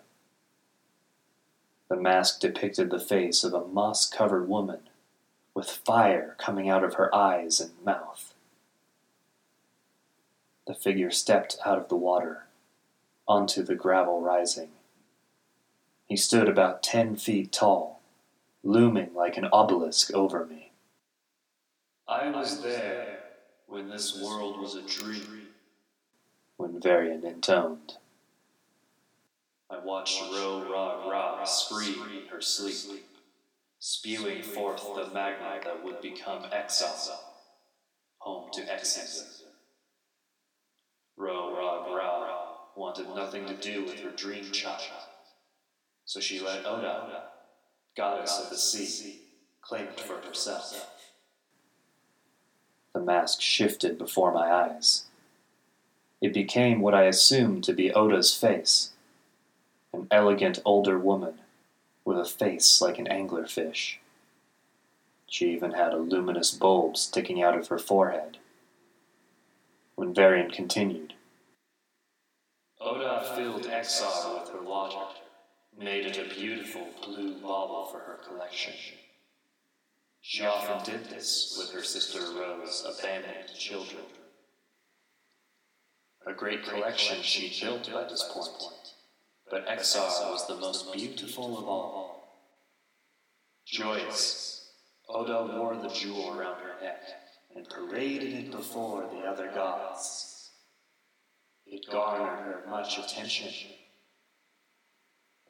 The 1.91 1.97
mask 1.97 2.39
depicted 2.39 2.89
the 2.91 3.01
face 3.01 3.43
of 3.43 3.53
a 3.53 3.67
moss 3.67 4.09
covered 4.09 4.49
woman, 4.49 4.89
with 5.55 5.69
fire 5.69 6.37
coming 6.39 6.69
out 6.69 6.85
of 6.85 6.95
her 6.95 7.13
eyes 7.13 7.61
and 7.61 7.73
mouth. 7.85 8.33
The 10.69 10.75
figure 10.75 11.11
stepped 11.11 11.59
out 11.67 11.79
of 11.79 11.89
the 11.89 11.97
water 11.97 12.47
onto 13.27 13.65
the 13.65 13.75
gravel 13.75 14.21
rising. 14.21 14.69
He 16.07 16.17
stood 16.17 16.49
about 16.49 16.85
ten 16.85 17.17
feet 17.17 17.51
tall, 17.51 18.01
looming 18.63 19.13
like 19.13 19.37
an 19.37 19.49
obelisk 19.53 20.15
over 20.15 20.47
me. 20.47 20.71
I 22.07 22.31
was 22.31 22.63
there 22.63 23.19
when 23.67 23.89
this 23.89 24.23
world 24.23 24.61
was 24.61 24.77
a 24.77 24.83
dream, 24.83 25.49
Winvarian 26.57 27.25
intoned. 27.25 27.95
I 29.71 29.79
watched 29.79 30.21
Ro 30.21 30.67
Ra 30.69 31.09
Ra 31.09 31.45
scream 31.45 32.03
in 32.11 32.27
her 32.27 32.41
sleep, 32.41 33.07
spewing 33.79 34.43
forth 34.43 34.83
the 34.97 35.07
magma 35.15 35.61
that 35.62 35.85
would 35.85 36.03
become 36.03 36.47
Exile, 36.50 37.21
home 38.19 38.50
to 38.53 38.73
Exes. 38.73 39.45
Ro 41.17 41.55
Ra 41.55 41.95
Ra 41.95 42.47
wanted 42.75 43.15
nothing 43.15 43.47
to 43.47 43.55
do 43.55 43.85
with 43.85 44.00
her 44.00 44.11
dream 44.11 44.50
child, 44.50 44.83
so 46.05 46.19
she 46.19 46.41
let 46.41 46.67
Oda, 46.67 47.27
goddess 47.97 48.41
of 48.43 48.50
the 48.50 48.57
sea, 48.57 49.21
claim 49.62 49.85
it 49.87 50.00
for 50.00 50.21
herself. 50.21 50.91
The 52.93 53.00
mask 53.00 53.41
shifted 53.41 53.99
before 53.99 54.33
my 54.33 54.53
eyes. 54.53 55.05
It 56.21 56.35
became 56.35 56.81
what 56.81 56.95
I 56.95 57.05
assumed 57.05 57.62
to 57.65 57.73
be 57.73 57.93
Oda's 57.93 58.35
face 58.35 58.91
an 59.93 60.07
elegant 60.11 60.59
older 60.65 60.99
woman 60.99 61.41
with 62.05 62.19
a 62.19 62.25
face 62.25 62.81
like 62.81 62.99
an 62.99 63.07
anglerfish. 63.07 63.97
She 65.29 65.53
even 65.53 65.73
had 65.73 65.93
a 65.93 65.99
luminous 65.99 66.51
bulb 66.51 66.97
sticking 66.97 67.43
out 67.43 67.57
of 67.57 67.69
her 67.69 67.79
forehead. 67.79 68.39
Winvarian 69.97 70.53
continued. 70.53 71.15
Oda 72.81 73.33
filled 73.37 73.67
Exar 73.67 74.41
with 74.41 74.50
her 74.50 74.63
water, 74.63 75.15
made 75.79 76.07
it 76.07 76.19
a 76.19 76.35
beautiful 76.35 76.89
blue 77.05 77.39
bauble 77.41 77.87
for 77.93 77.99
her 77.99 78.19
collection. 78.26 78.73
She 80.23 80.45
often 80.45 80.83
did 80.85 81.07
this 81.07 81.57
with 81.59 81.71
her 81.73 81.83
sister 81.83 82.21
Ro's 82.21 82.87
abandoned 82.87 83.55
children. 83.57 84.05
A 86.26 86.33
great 86.33 86.65
collection 86.65 87.23
she 87.23 87.65
built 87.65 87.91
by 87.93 88.05
this 88.05 88.23
point, 88.33 88.73
but 89.50 89.67
Exar 89.67 90.30
was 90.30 90.47
the 90.47 90.56
most 90.56 90.93
beautiful 90.93 91.58
of 91.58 91.65
all. 91.65 92.47
Joyous, 93.67 94.71
Oda 95.08 95.58
wore 95.58 95.76
the 95.76 95.89
jewel 95.89 96.39
around 96.39 96.60
her 96.60 96.80
neck 96.80 97.02
and 97.54 97.69
paraded 97.69 98.32
it 98.32 98.50
before 98.52 99.08
the 99.13 99.28
other 99.28 99.50
gods. 99.52 100.50
It 101.67 101.84
garnered 101.91 102.45
her 102.45 102.71
much 102.71 102.99
attention, 102.99 103.52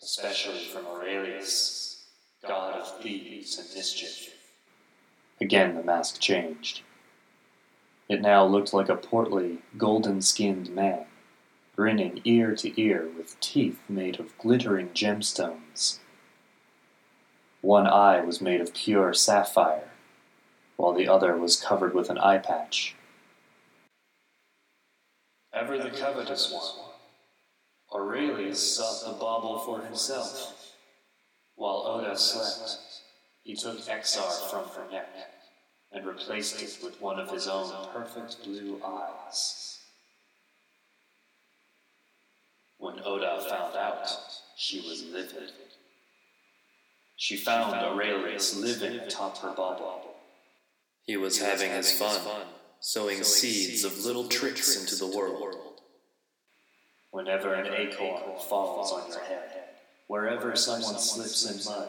especially 0.02 0.64
from 0.64 0.86
Aurelius, 0.86 2.04
god 2.46 2.80
of 2.80 3.02
thieves 3.02 3.58
and 3.58 3.68
mischief. 3.74 4.34
Again 5.40 5.74
the 5.74 5.82
mask 5.82 6.20
changed. 6.20 6.82
It 8.08 8.20
now 8.22 8.44
looked 8.46 8.74
like 8.74 8.88
a 8.88 8.96
portly, 8.96 9.58
golden 9.78 10.20
skinned 10.20 10.70
man, 10.70 11.06
grinning 11.80 12.20
ear 12.26 12.54
to 12.54 12.78
ear 12.78 13.08
with 13.16 13.40
teeth 13.40 13.80
made 13.88 14.20
of 14.20 14.36
glittering 14.36 14.90
gemstones. 14.90 15.98
One 17.62 17.86
eye 17.86 18.20
was 18.20 18.42
made 18.42 18.60
of 18.60 18.74
pure 18.74 19.14
sapphire, 19.14 19.88
while 20.76 20.92
the 20.92 21.08
other 21.08 21.34
was 21.38 21.58
covered 21.58 21.94
with 21.94 22.10
an 22.10 22.18
eye 22.18 22.36
patch. 22.36 22.94
Ever 25.54 25.78
the 25.78 25.88
covetous 25.88 26.52
one, 26.52 26.90
Aurelius 27.98 28.76
sought 28.76 29.10
the 29.10 29.18
bauble 29.18 29.60
for 29.60 29.80
himself. 29.80 30.74
While 31.54 31.86
Oda 31.86 32.14
slept, 32.14 32.78
he 33.42 33.56
took 33.56 33.78
Exar 33.86 34.50
from 34.50 34.68
her 34.68 34.90
neck 34.92 35.08
and 35.92 36.04
replaced 36.04 36.60
it 36.60 36.84
with 36.84 37.00
one 37.00 37.18
of 37.18 37.30
his 37.30 37.48
own 37.48 37.72
perfect 37.94 38.44
blue 38.44 38.78
eyes. 38.84 39.79
When 42.80 42.98
Oda 43.04 43.44
found 43.46 43.76
out, 43.76 44.08
she 44.56 44.80
was 44.80 45.04
livid. 45.04 45.52
She 47.16 47.36
found 47.36 47.74
Aurelius 47.74 48.56
living 48.56 48.98
atop 48.98 49.36
her 49.38 49.52
bauble. 49.52 50.14
He 51.04 51.18
was 51.18 51.38
having 51.38 51.70
his 51.72 51.92
fun, 51.92 52.18
sowing 52.80 53.22
seeds 53.22 53.84
of 53.84 54.06
little 54.06 54.24
tricks 54.28 54.80
into 54.80 54.96
the 54.96 55.14
world. 55.14 55.82
Whenever 57.10 57.52
an 57.52 57.66
acorn 57.74 58.38
falls 58.48 58.92
on 58.92 59.10
your 59.10 59.24
head, 59.24 59.64
wherever 60.06 60.56
someone 60.56 60.98
slips 60.98 61.50
in 61.50 61.62
mud, 61.70 61.88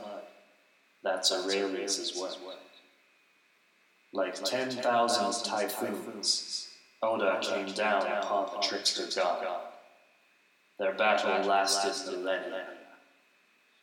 that's 1.03 1.31
Aurelius's 1.31 2.19
work. 2.19 2.35
Like 4.11 4.43
ten 4.43 4.69
thousand 4.69 5.45
typhoons, 5.45 6.67
Oda 7.01 7.39
came 7.41 7.71
down 7.73 8.05
upon 8.07 8.49
the 8.53 8.67
trickster 8.67 9.07
god. 9.15 9.70
Their 10.81 10.93
battle 10.93 11.47
lasted 11.47 12.11
millennia. 12.11 12.65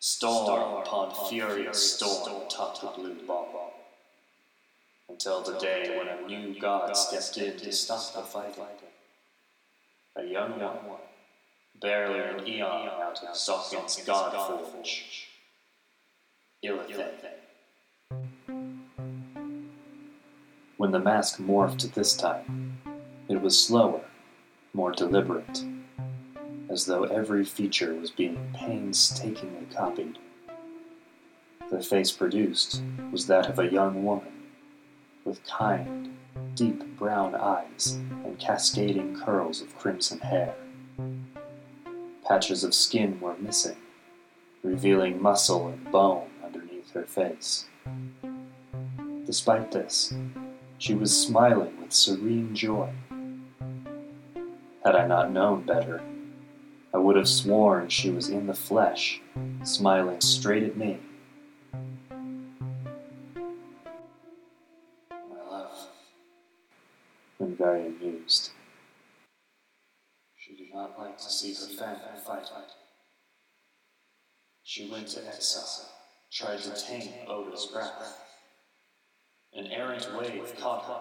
Storm 0.01 0.83
upon 0.83 1.15
furious 1.29 1.93
storm 1.93 2.43
topped 2.51 2.81
the 2.81 2.89
blue 2.89 3.15
ball. 3.25 3.73
Until 5.09 5.41
the 5.45 5.57
day 5.61 5.97
when 5.97 6.09
a 6.09 6.27
new 6.27 6.61
god 6.61 6.97
stepped 6.97 7.39
in 7.39 7.57
to 7.57 7.71
stop 7.71 8.15
the 8.15 8.23
fighting. 8.23 8.65
A 10.17 10.25
young 10.25 10.59
one, 10.59 10.99
barely 11.81 12.19
an 12.19 12.49
eon 12.49 12.89
out 12.89 13.23
of 13.23 13.37
Zockin's 13.37 14.05
god 14.05 14.33
forge. 14.33 15.29
Ilithane. 16.65 17.37
When 20.77 20.91
the 20.91 20.99
mask 20.99 21.39
morphed 21.39 21.95
this 21.95 22.17
time, 22.17 22.81
it 23.29 23.41
was 23.41 23.57
slower, 23.57 24.01
more 24.75 24.91
deliberate, 24.91 25.63
as 26.71 26.85
though 26.87 27.05
every 27.05 27.45
feature 27.45 27.95
was 27.95 28.11
being 28.11 28.39
painstakingly 28.55 29.67
copied. 29.75 30.19
The 31.71 31.83
face 31.83 32.11
produced 32.11 32.83
was 33.13 33.27
that 33.27 33.49
of 33.49 33.59
a 33.59 33.71
young 33.71 34.05
woman, 34.05 34.33
with 35.25 35.45
kind, 35.45 36.17
deep 36.55 36.97
brown 36.97 37.35
eyes 37.35 37.99
and 38.25 38.39
cascading 38.39 39.19
curls 39.21 39.61
of 39.61 39.77
crimson 39.77 40.21
hair. 40.21 40.55
Patches 42.27 42.65
of 42.65 42.75
skin 42.75 43.21
were 43.21 43.37
missing, 43.39 43.77
revealing 44.63 45.21
muscle 45.21 45.69
and 45.69 45.91
bone 45.91 46.29
underneath 46.45 46.91
her 46.93 47.05
face. 47.05 47.67
Despite 49.25 49.73
this, 49.73 50.15
she 50.79 50.95
was 50.95 51.17
smiling 51.17 51.79
with 51.81 51.93
serene 51.93 52.55
joy. 52.55 52.91
Had 54.85 54.97
I 54.97 55.07
not 55.07 55.33
known 55.33 55.65
better, 55.65 56.01
I 56.93 56.97
would 56.97 57.17
have 57.17 57.29
sworn 57.29 57.89
she 57.89 58.11
was 58.11 58.31
in 58.31 58.47
the 58.47 58.55
flesh, 58.55 59.21
smiling 59.63 60.21
straight 60.23 60.63
at 60.63 60.77
me. 60.77 60.99
My 65.11 65.43
love, 65.51 65.89
and 67.39 67.59
very 67.59 67.87
amused. 67.87 68.51
she 70.37 70.57
did 70.57 70.73
not 70.73 70.99
like 70.99 71.19
to 71.19 71.25
see 71.31 71.53
her 71.53 71.77
family 71.77 72.21
fight. 72.25 72.49
She 74.63 74.91
went 74.91 75.09
to 75.09 75.27
exile, 75.27 75.91
tried 76.33 76.61
to 76.61 76.75
tame 76.75 77.13
Oda's 77.27 77.71
wrath. 77.75 78.25
An 79.53 79.67
errant 79.67 80.09
wave 80.19 80.55
caught 80.59 80.85
her, 80.85 81.01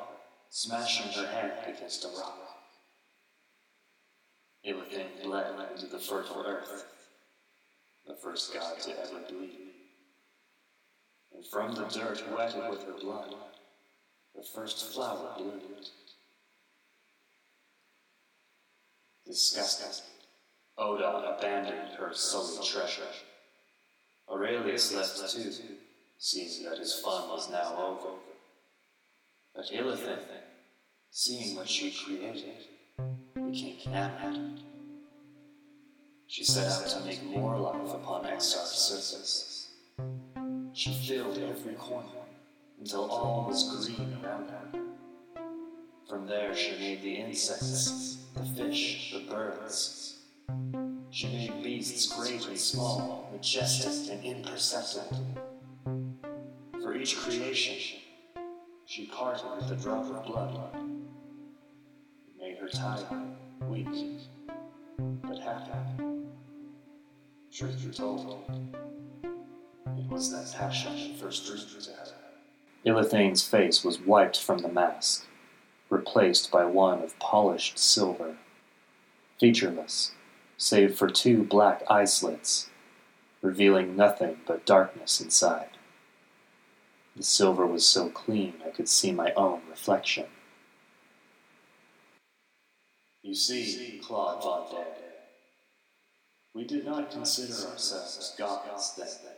smashing 0.50 1.12
her 1.14 1.28
hand 1.28 1.54
against 1.66 2.04
a 2.04 2.10
rock. 2.10 2.47
Ilithane 4.68 5.24
bled 5.24 5.54
into 5.72 5.86
the 5.86 6.00
fertile 6.00 6.44
earth, 6.46 6.86
the 8.06 8.16
first 8.16 8.54
god 8.54 8.78
to 8.82 8.92
ever 9.00 9.22
bleed. 9.30 9.60
And 11.34 11.46
from 11.48 11.74
the 11.74 11.86
dirt 11.86 12.22
wetted 12.36 12.70
with 12.70 12.84
her 12.84 12.98
blood, 13.00 13.34
the 14.36 14.44
first 14.54 14.94
flower 14.94 15.36
bloomed. 15.38 15.90
Disgusted, 19.26 20.04
Oda 20.78 21.38
abandoned 21.38 21.96
her 21.98 22.14
sullied 22.14 22.66
treasure. 22.66 23.08
Aurelius 24.30 24.94
left 24.94 25.32
too, 25.32 25.52
seeing 26.18 26.70
that 26.70 26.80
his 26.80 26.94
fun 27.00 27.30
was 27.30 27.50
now 27.50 27.76
over. 27.78 28.18
But 29.56 29.72
Ilithane, 29.72 30.42
seeing 31.10 31.56
what 31.56 31.70
she 31.70 31.92
created, 31.92 32.66
became. 33.52 34.58
She 36.28 36.44
set 36.44 36.72
out 36.72 36.88
to 36.90 37.00
make 37.06 37.24
more 37.24 37.58
life 37.58 37.94
upon 37.94 38.26
Exar's 38.26 38.70
surface. 38.70 39.72
She 40.74 40.94
filled 40.94 41.38
every 41.38 41.74
corner 41.74 42.08
until 42.80 43.10
all 43.10 43.46
was 43.48 43.88
green 43.88 44.18
around 44.24 44.50
her. 44.50 44.80
From 46.08 46.28
there 46.28 46.56
she 46.56 46.72
made 46.78 47.02
the 47.02 47.16
insects, 47.16 48.26
the 48.36 48.46
fish, 48.46 49.14
the 49.14 49.32
birds. 49.32 50.20
She 51.10 51.28
made 51.28 51.64
beasts 51.64 52.08
great 52.14 52.46
and 52.48 52.60
small, 52.60 53.30
majestic 53.32 54.14
and 54.14 54.24
imperceptible. 54.24 55.26
For 56.82 56.96
each 56.96 57.18
creation, 57.18 58.00
she 58.86 59.06
parted 59.08 59.46
with 59.56 59.72
a 59.72 59.76
drop 59.82 60.06
of 60.06 60.26
blood. 60.26 60.70
It 62.28 62.40
made 62.40 62.58
her 62.60 62.70
tired, 62.70 63.27
weak, 63.78 64.20
but. 65.22 65.42
Truth 67.52 67.86
be 67.86 67.92
told, 67.92 68.44
it 69.24 70.10
was 70.10 70.32
that 70.32 70.58
passion 70.58 71.16
first 71.16 71.48
drew 71.48 71.58
to 71.58 71.92
her. 71.92 72.08
Ilithane's 72.86 73.44
face 73.44 73.84
was 73.84 74.00
wiped 74.00 74.40
from 74.40 74.60
the 74.60 74.68
mask, 74.68 75.26
replaced 75.90 76.52
by 76.52 76.66
one 76.66 77.02
of 77.02 77.18
polished 77.20 77.80
silver, 77.80 78.38
featureless, 79.40 80.12
save 80.58 80.96
for 80.96 81.10
two 81.10 81.44
black 81.44 81.84
eye 81.90 82.06
slits, 82.06 82.70
revealing 83.42 83.96
nothing 83.96 84.38
but 84.46 84.66
darkness 84.66 85.20
inside. 85.20 85.70
The 87.16 87.24
silver 87.24 87.66
was 87.66 87.86
so 87.86 88.10
clean 88.10 88.54
I 88.66 88.70
could 88.70 88.88
see 88.88 89.12
my 89.12 89.32
own 89.34 89.62
reflection. 89.70 90.26
You 93.28 93.36
see, 93.36 94.00
Claude 94.02 94.42
Von 94.42 94.86
we 96.56 96.64
did 96.64 96.86
not 96.86 97.12
consider 97.12 97.70
ourselves 97.70 98.34
gods 98.38 98.94
then. 98.96 99.34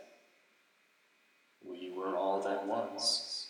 We 1.68 1.90
were 1.90 2.16
all 2.16 2.40
that 2.40 2.68
was, 2.68 3.48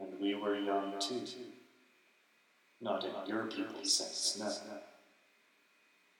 and 0.00 0.18
we 0.18 0.34
were 0.34 0.58
young 0.58 0.94
too. 0.98 1.20
Not 2.80 3.04
in 3.04 3.10
your 3.26 3.44
people's 3.44 3.92
sense, 3.92 4.38
no. 4.40 4.78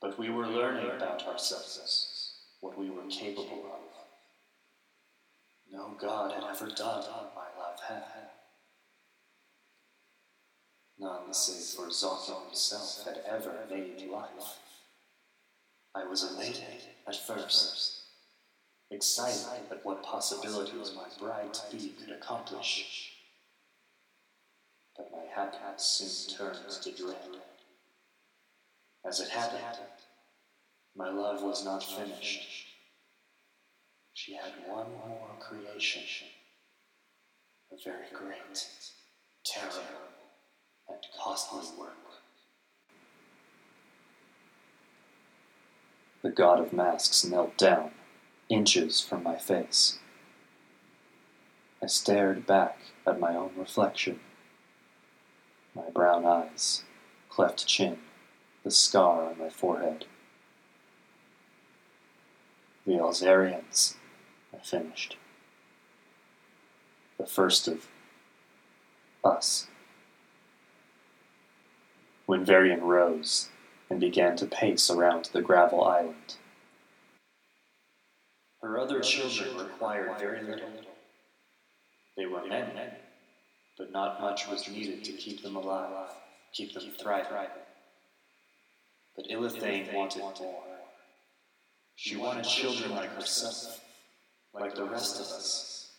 But 0.03 0.19
we 0.19 0.29
were 0.29 0.47
learning 0.47 0.91
about 0.91 1.27
ourselves, 1.27 2.35
what 2.61 2.79
we 2.79 2.91
were 2.91 3.07
capable 3.09 3.65
of. 3.73 3.81
No 5.73 5.97
God 5.99 6.33
had 6.33 6.45
ever 6.45 6.67
done 6.67 7.05
what 7.05 7.33
my 7.35 7.59
love 7.59 7.81
had. 7.89 8.38
None 11.01 11.33
save 11.33 11.77
for 11.77 11.91
Zocco 11.91 12.47
himself 12.47 13.05
had 13.05 13.23
ever 13.29 13.67
made 13.71 14.09
life. 14.11 14.59
I 15.95 16.05
was 16.05 16.25
elated 16.25 16.83
at 17.07 17.15
first, 17.15 18.01
excited 18.91 19.71
at 19.71 19.85
what 19.85 20.03
possibilities 20.03 20.93
my 20.97 21.07
bride 21.21 21.55
to 21.55 21.77
be 21.77 21.91
could 21.91 22.11
accomplish. 22.11 23.13
But 24.97 25.13
my 25.13 25.25
happiness 25.33 25.85
soon 25.85 26.37
turned 26.37 26.69
to 26.69 26.91
dread. 26.91 27.43
As 29.05 29.21
it 29.21 29.29
happened, 29.29 29.87
my 30.97 31.11
love 31.11 31.43
was 31.43 31.65
not 31.65 31.85
finished. 31.85 32.67
She 34.15 34.35
had 34.35 34.53
one 34.67 34.91
more 34.95 35.31
creation, 35.39 36.03
a 37.71 37.77
very 37.85 38.07
great, 38.13 38.67
and 39.61 40.18
costly 41.19 41.63
work. 41.79 41.95
The 46.23 46.31
god 46.31 46.61
of 46.61 46.73
masks 46.73 47.25
knelt 47.25 47.57
down, 47.57 47.93
inches 48.49 49.01
from 49.01 49.23
my 49.23 49.37
face. 49.37 49.99
I 51.83 51.87
stared 51.87 52.47
back 52.47 52.79
at 53.07 53.21
my 53.21 53.37
own 53.37 53.53
reflection. 53.57 54.21
My 55.75 55.89
brown 55.91 56.27
eyes, 56.27 56.83
cleft 57.29 57.67
chin, 57.67 57.99
the 58.65 58.71
scar 58.71 59.31
on 59.31 59.39
my 59.39 59.49
forehead. 59.49 60.07
The 62.85 62.95
Elzarians, 62.95 63.95
I 64.53 64.59
finished. 64.59 65.17
The 67.19 67.27
first 67.27 67.69
of 67.69 67.87
us. 69.23 69.69
Winvarian 72.29 72.83
rose 72.83 73.49
and 73.89 73.99
began 73.99 74.37
to 74.37 74.45
pace 74.45 74.91
around 74.91 75.31
the 75.33 75.41
gravel 75.41 75.83
island. 75.83 76.37
Her 78.61 78.79
other 78.79 79.01
children 79.01 79.57
required 79.57 80.19
very 80.19 80.43
little. 80.43 80.69
They 82.19 82.27
were 82.27 82.45
men, 82.47 82.71
but 83.79 83.93
not 83.93 84.21
much 84.21 84.47
was 84.47 84.69
needed 84.69 85.05
to 85.05 85.13
keep 85.13 85.43
them 85.43 85.57
alive, 85.57 86.11
keep 86.53 86.75
them 86.75 86.91
thriving. 87.01 87.49
But 89.17 89.29
Ilithane 89.29 89.95
wanted 89.95 90.21
more. 90.21 90.65
She 91.97 92.17
wanted 92.17 92.45
children 92.45 92.91
like 92.91 93.11
herself, 93.15 93.81
like 94.53 94.75
the 94.75 94.85
rest 94.85 95.17
of 95.17 95.27
us, 95.27 95.93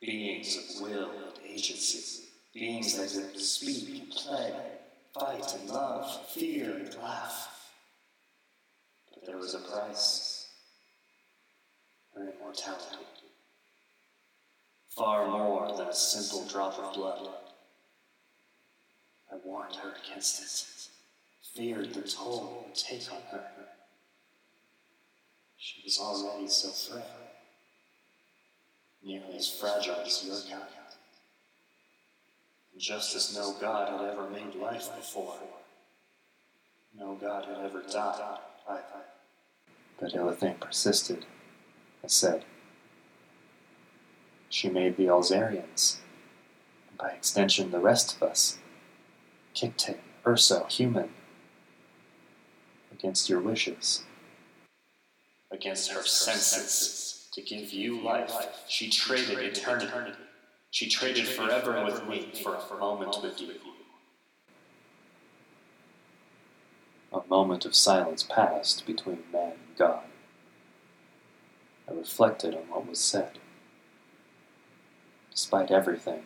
beings 0.00 0.56
of 0.56 0.82
will 0.82 1.10
and 1.10 1.46
agency, 1.46 2.24
beings 2.52 2.96
that 2.96 3.32
could 3.32 3.40
speak 3.40 4.00
and 4.00 4.10
play, 4.10 4.54
fight 5.18 5.54
and 5.58 5.70
love, 5.70 6.26
fear 6.28 6.76
and 6.76 6.94
laugh. 6.96 7.70
But 9.12 9.26
there 9.26 9.38
was 9.38 9.54
a 9.54 9.58
price 9.58 10.32
her 12.14 12.32
immortality. 12.36 13.04
Far 14.88 15.26
more 15.28 15.74
than 15.76 15.88
a 15.88 15.94
simple 15.94 16.46
drop 16.46 16.78
of 16.78 16.94
blood. 16.94 17.28
I 19.32 19.36
warned 19.44 19.76
her 19.76 19.94
against 20.04 20.42
it, 20.42 20.88
feared 21.54 21.94
the 21.94 22.02
toll 22.02 22.64
it 22.64 22.66
would 22.68 22.74
take 22.74 23.10
on 23.10 23.22
her. 23.30 23.44
She 25.56 25.80
was 25.84 25.98
already 25.98 26.48
so 26.48 26.68
frail, 26.68 27.04
nearly 29.02 29.36
as 29.36 29.48
fragile 29.48 29.94
as 30.04 30.24
your 30.26 30.36
kind. 30.58 30.81
And 32.72 32.80
just 32.80 33.14
as 33.14 33.34
no 33.36 33.54
God 33.60 33.88
had 33.88 34.10
ever 34.10 34.28
made 34.30 34.54
life 34.54 34.88
before, 34.96 35.36
no 36.98 37.14
God 37.14 37.44
had 37.44 37.58
ever 37.64 37.82
died 37.82 38.38
either. 38.68 38.82
But 40.00 40.12
Ilithane 40.12 40.60
persisted. 40.60 41.26
I 42.02 42.08
said, 42.08 42.44
She 44.48 44.68
made 44.68 44.96
the 44.96 45.06
Alzarians, 45.06 45.98
and 46.88 46.98
by 46.98 47.10
extension 47.10 47.70
the 47.70 47.78
rest 47.78 48.16
of 48.16 48.22
us, 48.22 48.58
Kikte, 49.54 49.98
Urso, 50.26 50.64
human, 50.64 51.10
against 52.92 53.28
your 53.28 53.40
wishes 53.40 54.04
against 55.52 55.92
her 55.92 56.02
senses 56.02 57.28
to 57.32 57.42
give 57.42 57.72
you 57.72 58.00
life. 58.00 58.32
She 58.68 58.90
traded 58.90 59.38
eternity. 59.38 60.12
She 60.72 60.88
traded 60.88 61.28
forever 61.28 61.84
with 61.84 62.08
me 62.08 62.32
for 62.42 62.54
a 62.54 62.78
moment 62.78 63.18
with 63.22 63.38
you. 63.42 63.52
A 67.12 67.20
moment 67.28 67.66
of 67.66 67.74
silence 67.74 68.22
passed 68.22 68.86
between 68.86 69.18
man 69.30 69.52
and 69.52 69.76
God. 69.76 70.04
I 71.86 71.92
reflected 71.92 72.54
on 72.54 72.62
what 72.70 72.88
was 72.88 72.98
said. 72.98 73.38
Despite 75.30 75.70
everything, 75.70 76.22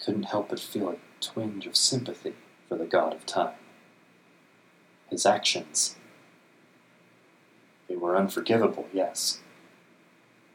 I 0.00 0.04
couldn't 0.04 0.22
help 0.24 0.50
but 0.50 0.60
feel 0.60 0.90
a 0.90 0.96
twinge 1.20 1.66
of 1.66 1.74
sympathy 1.74 2.34
for 2.68 2.76
the 2.78 2.86
God 2.86 3.14
of 3.14 3.26
Time. 3.26 3.54
his 5.10 5.26
actions. 5.26 5.96
They 7.88 7.96
were 7.96 8.16
unforgivable, 8.16 8.86
yes, 8.92 9.40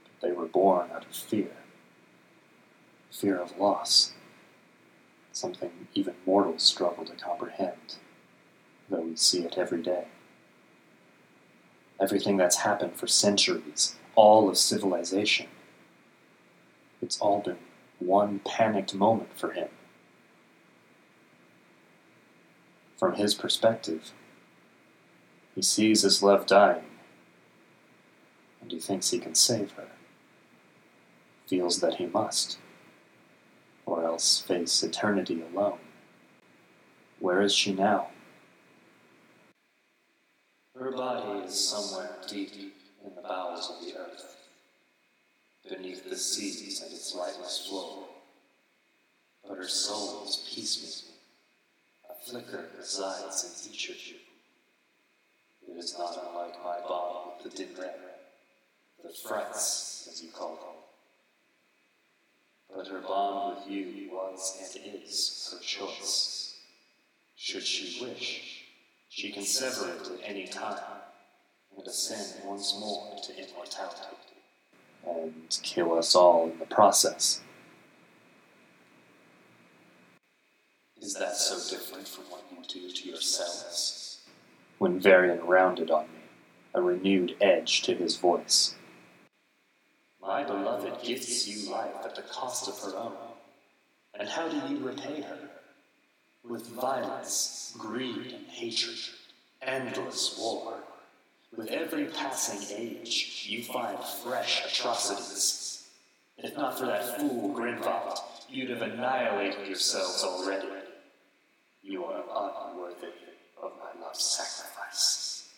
but 0.03 0.25
they 0.25 0.33
were 0.33 0.47
born 0.47 0.91
out 0.91 1.05
of 1.05 1.13
fear. 1.13 1.58
Fear 3.19 3.41
of 3.41 3.57
loss, 3.57 4.13
something 5.33 5.71
even 5.93 6.13
mortals 6.25 6.63
struggle 6.63 7.03
to 7.03 7.11
comprehend, 7.15 7.95
though 8.89 9.01
we 9.01 9.17
see 9.17 9.43
it 9.43 9.57
every 9.57 9.81
day. 9.81 10.05
Everything 11.99 12.37
that's 12.37 12.59
happened 12.59 12.95
for 12.95 13.07
centuries, 13.07 13.97
all 14.15 14.47
of 14.47 14.57
civilization, 14.57 15.47
it's 17.01 17.19
all 17.19 17.41
been 17.41 17.57
one 17.99 18.39
panicked 18.45 18.95
moment 18.95 19.37
for 19.37 19.51
him. 19.51 19.67
From 22.97 23.15
his 23.15 23.35
perspective, 23.35 24.11
he 25.55 25.61
sees 25.61 26.03
his 26.03 26.23
love 26.23 26.45
dying, 26.45 26.85
and 28.61 28.71
he 28.71 28.79
thinks 28.79 29.09
he 29.09 29.19
can 29.19 29.35
save 29.35 29.71
her. 29.71 29.89
Feels 31.47 31.81
that 31.81 31.95
he 31.95 32.05
must, 32.05 32.57
else 34.19 34.41
face 34.41 34.83
eternity 34.83 35.41
alone. 35.41 35.79
Where 37.19 37.41
is 37.41 37.53
she 37.53 37.73
now? 37.73 38.07
Her 40.77 40.91
body 40.91 41.45
is 41.45 41.55
somewhere 41.57 42.17
deep 42.27 42.51
in 43.05 43.15
the 43.15 43.21
bowels 43.21 43.71
of 43.71 43.85
the 43.85 43.97
earth, 43.97 44.35
beneath 45.69 46.09
the 46.09 46.17
seas 46.17 46.81
and 46.81 46.91
its 46.91 47.15
lightless 47.15 47.65
flow. 47.69 48.07
But 49.47 49.55
her 49.55 49.69
soul 49.69 50.25
is 50.27 50.49
peaceful. 50.53 51.13
A 52.09 52.29
flicker 52.29 52.65
resides 52.77 53.45
in 53.45 53.71
each 53.71 53.89
of 53.89 54.05
you. 54.05 54.17
It 55.69 55.77
is 55.77 55.97
not 55.97 56.19
unlike 56.27 56.61
my 56.61 56.79
bond 56.85 57.41
with 57.41 57.55
the 57.55 57.63
Dinre, 57.63 57.93
the 59.01 59.13
frets, 59.13 60.09
as 60.11 60.21
you 60.21 60.29
call 60.29 60.55
them. 60.55 60.78
But 62.73 62.87
her 62.87 63.01
bond 63.01 63.57
with 63.57 63.67
you 63.71 64.09
was 64.11 64.75
and 64.75 65.03
is 65.03 65.49
her 65.51 65.59
choice. 65.59 66.59
Should 67.35 67.63
she 67.63 68.03
wish, 68.03 68.65
she 69.09 69.31
can 69.31 69.43
sever 69.43 69.89
it 69.89 70.01
at 70.01 70.29
any 70.29 70.47
time 70.47 70.79
and 71.75 71.87
ascend 71.87 72.45
once 72.45 72.77
more 72.79 73.15
to 73.23 73.31
immortality. 73.33 74.17
And 75.07 75.59
kill 75.63 75.97
us 75.97 76.15
all 76.15 76.49
in 76.49 76.59
the 76.59 76.65
process. 76.65 77.41
Is 81.01 81.13
that 81.13 81.35
so 81.37 81.75
different 81.75 82.07
from 82.07 82.25
what 82.25 82.43
you 82.51 82.81
do 82.81 82.91
to 82.91 83.09
yourselves? 83.09 84.19
Winvarian 84.79 85.39
rounded 85.43 85.89
on 85.89 86.05
me, 86.05 86.21
a 86.73 86.81
renewed 86.81 87.35
edge 87.41 87.81
to 87.83 87.95
his 87.95 88.17
voice. 88.17 88.75
My 90.21 90.43
beloved 90.43 91.01
gifts 91.01 91.47
you 91.47 91.71
life 91.71 91.95
at 92.03 92.15
the 92.15 92.21
cost 92.23 92.67
of 92.67 92.79
her 92.79 92.97
own. 92.97 93.13
And 94.19 94.27
how 94.27 94.47
do 94.49 94.57
you 94.67 94.85
repay 94.85 95.21
her? 95.21 95.49
With 96.47 96.67
violence, 96.67 97.73
greed, 97.77 98.33
and 98.33 98.45
hatred, 98.47 98.99
endless 99.61 100.37
war. 100.37 100.75
With 101.55 101.69
every 101.69 102.05
passing 102.05 102.77
age, 102.77 103.45
you 103.49 103.63
find 103.63 103.97
fresh 104.23 104.65
atrocities. 104.65 105.87
If 106.37 106.55
not 106.55 106.77
for 106.77 106.85
that 106.85 107.19
fool 107.19 107.53
Grinvald, 107.55 108.19
you'd 108.49 108.69
have 108.69 108.81
annihilated 108.81 109.67
yourselves 109.67 110.23
already. 110.23 110.67
You 111.81 112.05
are 112.05 112.23
unworthy 112.71 113.07
of 113.61 113.71
my 113.79 114.01
love's 114.05 114.23
sacrifice. 114.23 115.49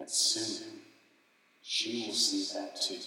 And 0.00 0.10
soon, 0.10 0.80
she 1.62 2.06
will 2.06 2.14
see 2.14 2.58
that 2.58 2.80
too. 2.80 2.98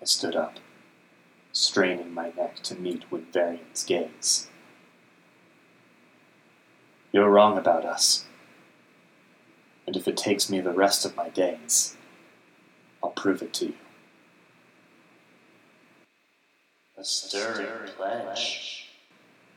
I 0.00 0.06
stood 0.06 0.34
up, 0.34 0.58
straining 1.52 2.14
my 2.14 2.32
neck 2.36 2.56
to 2.62 2.74
meet 2.74 3.10
Winvarian's 3.10 3.84
gaze. 3.84 4.48
You're 7.12 7.28
wrong 7.28 7.58
about 7.58 7.84
us. 7.84 8.24
And 9.86 9.96
if 9.96 10.08
it 10.08 10.16
takes 10.16 10.48
me 10.48 10.60
the 10.60 10.72
rest 10.72 11.04
of 11.04 11.16
my 11.16 11.28
days, 11.28 11.96
I'll 13.02 13.10
prove 13.10 13.42
it 13.42 13.52
to 13.54 13.66
you. 13.66 13.74
A 16.96 17.04
stirring 17.04 17.88
pledge. 17.96 18.86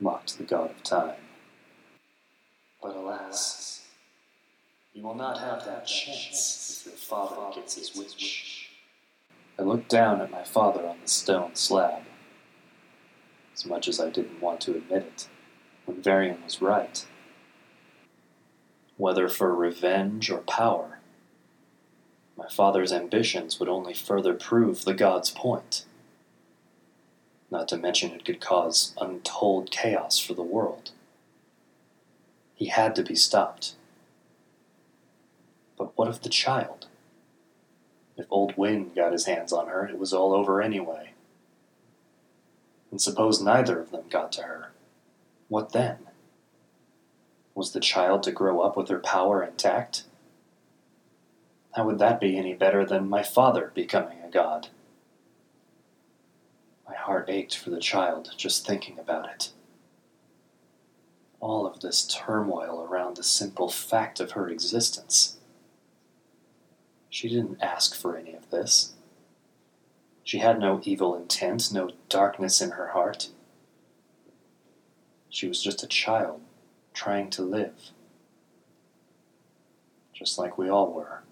mocked 0.00 0.36
the 0.36 0.44
god 0.44 0.72
of 0.72 0.82
time. 0.82 1.16
But 2.82 2.96
alas, 2.96 3.86
you 4.92 5.02
will 5.02 5.14
not 5.14 5.38
have 5.38 5.64
that 5.64 5.86
chance 5.86 6.80
if 6.80 6.86
your 6.86 6.96
father 6.96 7.54
gets 7.54 7.76
his 7.76 7.94
wish. 7.94 8.53
I 9.58 9.62
looked 9.62 9.88
down 9.88 10.20
at 10.20 10.30
my 10.30 10.42
father 10.42 10.86
on 10.86 10.96
the 11.00 11.08
stone 11.08 11.54
slab. 11.54 12.02
As 13.54 13.64
much 13.64 13.86
as 13.86 14.00
I 14.00 14.10
didn't 14.10 14.40
want 14.40 14.60
to 14.62 14.76
admit 14.76 15.04
it, 15.04 15.28
Winvarian 15.88 16.42
was 16.42 16.60
right. 16.60 17.06
Whether 18.96 19.28
for 19.28 19.54
revenge 19.54 20.30
or 20.30 20.38
power, 20.38 20.98
my 22.36 22.48
father's 22.48 22.92
ambitions 22.92 23.60
would 23.60 23.68
only 23.68 23.94
further 23.94 24.34
prove 24.34 24.84
the 24.84 24.94
god's 24.94 25.30
point. 25.30 25.84
Not 27.50 27.68
to 27.68 27.76
mention 27.76 28.10
it 28.10 28.24
could 28.24 28.40
cause 28.40 28.92
untold 29.00 29.70
chaos 29.70 30.18
for 30.18 30.34
the 30.34 30.42
world. 30.42 30.90
He 32.56 32.66
had 32.66 32.96
to 32.96 33.04
be 33.04 33.14
stopped. 33.14 33.74
But 35.76 35.96
what 35.96 36.08
of 36.08 36.22
the 36.22 36.28
child? 36.28 36.86
If 38.16 38.26
Old 38.30 38.56
Wind 38.56 38.94
got 38.94 39.12
his 39.12 39.26
hands 39.26 39.52
on 39.52 39.66
her, 39.66 39.86
it 39.86 39.98
was 39.98 40.12
all 40.12 40.32
over 40.32 40.62
anyway. 40.62 41.12
And 42.90 43.00
suppose 43.00 43.42
neither 43.42 43.80
of 43.80 43.90
them 43.90 44.04
got 44.08 44.30
to 44.32 44.42
her. 44.42 44.70
What 45.48 45.72
then? 45.72 45.98
Was 47.54 47.72
the 47.72 47.80
child 47.80 48.22
to 48.24 48.32
grow 48.32 48.60
up 48.60 48.76
with 48.76 48.88
her 48.88 49.00
power 49.00 49.42
intact? 49.42 50.04
How 51.74 51.84
would 51.86 51.98
that 51.98 52.20
be 52.20 52.38
any 52.38 52.54
better 52.54 52.84
than 52.84 53.08
my 53.08 53.24
father 53.24 53.72
becoming 53.74 54.18
a 54.22 54.30
god? 54.30 54.68
My 56.86 56.94
heart 56.94 57.28
ached 57.28 57.56
for 57.56 57.70
the 57.70 57.80
child 57.80 58.32
just 58.36 58.64
thinking 58.64 58.98
about 58.98 59.28
it. 59.28 59.50
All 61.40 61.66
of 61.66 61.80
this 61.80 62.06
turmoil 62.06 62.86
around 62.88 63.16
the 63.16 63.24
simple 63.24 63.68
fact 63.68 64.20
of 64.20 64.32
her 64.32 64.48
existence. 64.48 65.38
She 67.14 67.28
didn't 67.28 67.62
ask 67.62 67.94
for 67.94 68.16
any 68.16 68.34
of 68.34 68.50
this. 68.50 68.94
She 70.24 70.38
had 70.38 70.58
no 70.58 70.80
evil 70.82 71.14
intent, 71.14 71.70
no 71.70 71.90
darkness 72.08 72.60
in 72.60 72.72
her 72.72 72.88
heart. 72.88 73.28
She 75.28 75.46
was 75.46 75.62
just 75.62 75.84
a 75.84 75.86
child 75.86 76.40
trying 76.92 77.30
to 77.30 77.42
live. 77.42 77.92
Just 80.12 80.38
like 80.38 80.58
we 80.58 80.68
all 80.68 80.92
were. 80.92 81.22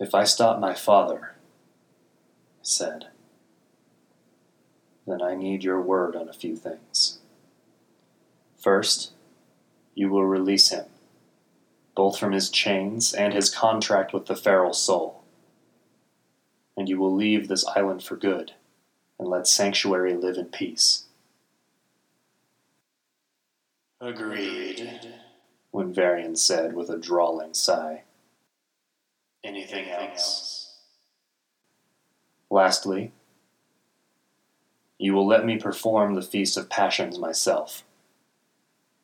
If 0.00 0.14
I 0.14 0.24
stop 0.24 0.58
my 0.58 0.72
father, 0.72 1.34
I 1.34 2.62
said, 2.62 3.08
then 5.06 5.20
I 5.20 5.34
need 5.34 5.62
your 5.62 5.82
word 5.82 6.16
on 6.16 6.30
a 6.30 6.32
few 6.32 6.56
things. 6.56 7.18
First, 8.56 9.12
you 9.94 10.08
will 10.08 10.24
release 10.24 10.70
him, 10.70 10.86
both 11.98 12.16
from 12.16 12.30
his 12.30 12.48
chains 12.48 13.12
and 13.12 13.34
his 13.34 13.50
contract 13.50 14.12
with 14.12 14.26
the 14.26 14.36
feral 14.36 14.72
soul. 14.72 15.24
And 16.76 16.88
you 16.88 16.96
will 16.96 17.12
leave 17.12 17.48
this 17.48 17.66
island 17.66 18.04
for 18.04 18.14
good 18.14 18.52
and 19.18 19.26
let 19.26 19.48
Sanctuary 19.48 20.14
live 20.14 20.36
in 20.36 20.44
peace. 20.44 21.06
Agreed. 24.00 25.12
Winvarian 25.74 26.38
said 26.38 26.76
with 26.76 26.88
a 26.88 26.96
drawling 26.96 27.52
sigh. 27.52 28.04
Anything 29.42 29.88
else? 29.88 30.76
Lastly, 32.48 33.10
you 34.98 35.14
will 35.14 35.26
let 35.26 35.44
me 35.44 35.58
perform 35.58 36.14
the 36.14 36.22
Feast 36.22 36.56
of 36.56 36.70
Passions 36.70 37.18
myself. 37.18 37.82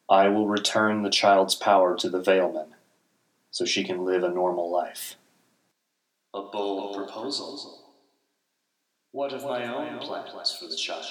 I 0.08 0.28
will 0.28 0.46
return 0.46 1.02
the 1.02 1.10
child's 1.10 1.56
power 1.56 1.96
to 1.96 2.08
the 2.08 2.22
Veilman, 2.22 2.73
so 3.54 3.64
she 3.64 3.84
can 3.84 4.04
live 4.04 4.24
a 4.24 4.28
normal 4.28 4.68
life. 4.68 5.14
A 6.34 6.42
bold 6.42 6.96
proposal. 6.96 7.92
What 9.12 9.32
of 9.32 9.44
my 9.44 9.64
own 9.72 10.00
plans 10.00 10.56
for 10.58 10.66
the 10.66 10.74
child? 10.74 11.04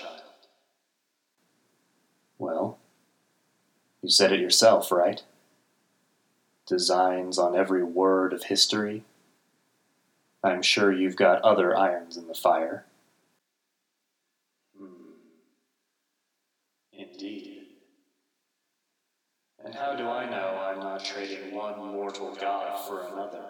Well, 2.38 2.80
you 4.02 4.10
said 4.10 4.34
it 4.34 4.42
yourself, 4.42 4.92
right? 4.92 5.24
Designs 6.68 7.40
on 7.40 7.56
every 7.56 7.82
word 7.82 8.34
of 8.34 8.44
history. 8.44 9.06
I'm 10.44 10.62
sure 10.62 10.92
you've 10.92 11.16
got 11.16 11.42
other 11.44 11.74
irons 11.74 12.18
in 12.18 12.28
the 12.28 12.34
fire. 12.34 12.84
Hmm. 14.78 15.14
Indeed. 16.92 17.68
And 19.74 19.82
how 19.82 19.96
do 19.96 20.08
I 20.08 20.30
know 20.30 20.62
I'm 20.68 20.80
not 20.80 21.04
trading 21.04 21.56
one 21.56 21.80
mortal 21.80 22.36
god 22.36 22.80
for 22.88 23.08
another? 23.08 23.42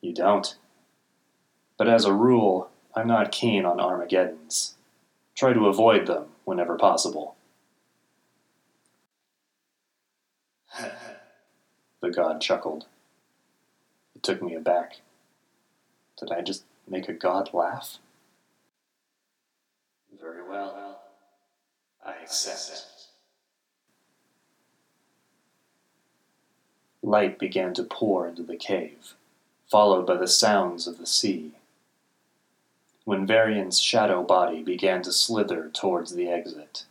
You 0.00 0.14
don't. 0.14 0.56
But 1.76 1.88
as 1.88 2.06
a 2.06 2.14
rule, 2.14 2.70
I'm 2.96 3.06
not 3.06 3.32
keen 3.32 3.66
on 3.66 3.78
Armageddons. 3.78 4.76
Try 5.34 5.52
to 5.52 5.66
avoid 5.66 6.06
them 6.06 6.28
whenever 6.44 6.78
possible. 6.78 7.36
the 12.00 12.10
god 12.10 12.40
chuckled. 12.40 12.86
It 14.16 14.22
took 14.22 14.40
me 14.40 14.54
aback. 14.54 15.02
Did 16.18 16.32
I 16.32 16.40
just 16.40 16.64
make 16.88 17.10
a 17.10 17.12
god 17.12 17.50
laugh? 17.52 17.98
Very 20.18 20.48
well. 20.48 20.98
I 22.02 22.14
accept. 22.22 22.91
Light 27.02 27.38
began 27.38 27.74
to 27.74 27.82
pour 27.82 28.28
into 28.28 28.44
the 28.44 28.56
cave, 28.56 29.14
followed 29.68 30.06
by 30.06 30.16
the 30.16 30.28
sounds 30.28 30.86
of 30.86 30.98
the 30.98 31.06
sea. 31.06 31.52
When 33.04 33.26
Varian's 33.26 33.80
shadow 33.80 34.22
body 34.22 34.62
began 34.62 35.02
to 35.02 35.12
slither 35.12 35.68
towards 35.68 36.14
the 36.14 36.28
exit, 36.28 36.84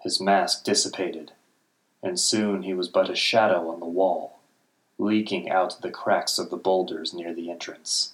his 0.00 0.20
mask 0.20 0.64
dissipated, 0.64 1.32
and 2.02 2.18
soon 2.18 2.64
he 2.64 2.74
was 2.74 2.88
but 2.88 3.08
a 3.08 3.14
shadow 3.14 3.70
on 3.70 3.78
the 3.78 3.86
wall, 3.86 4.40
leaking 4.98 5.48
out 5.48 5.80
the 5.80 5.90
cracks 5.90 6.38
of 6.38 6.50
the 6.50 6.56
boulders 6.56 7.14
near 7.14 7.32
the 7.32 7.50
entrance. 7.50 8.12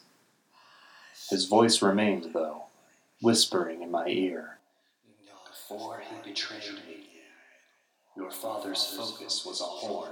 His 1.31 1.47
voice 1.47 1.81
remained, 1.81 2.33
though, 2.33 2.65
whispering 3.23 3.83
in 3.83 3.91
my 3.91 4.07
ear. 4.09 4.59
Before 5.47 6.01
he 6.01 6.31
betrayed 6.31 6.75
me, 6.87 7.09
your 8.17 8.31
father's 8.31 8.85
focus 8.85 9.45
was 9.47 9.61
a 9.61 9.65
horn. 9.65 10.11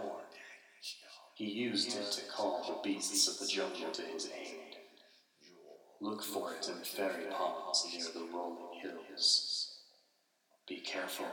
He 1.38 1.44
used 1.44 1.96
it 1.96 2.10
to 2.10 2.22
call 2.32 2.64
the 2.66 2.88
beasts 2.88 3.28
of 3.28 3.38
the 3.38 3.46
jungle 3.46 3.92
to 3.92 4.02
his 4.02 4.26
aid. 4.26 4.78
Look 6.00 6.24
for 6.24 6.52
it 6.54 6.68
in 6.68 6.80
the 6.80 6.84
fairy 6.84 7.26
ponds 7.30 7.86
near 7.92 8.06
the 8.12 8.28
rolling 8.34 8.80
hills. 8.82 9.76
Be 10.68 10.78
careful. 10.80 11.26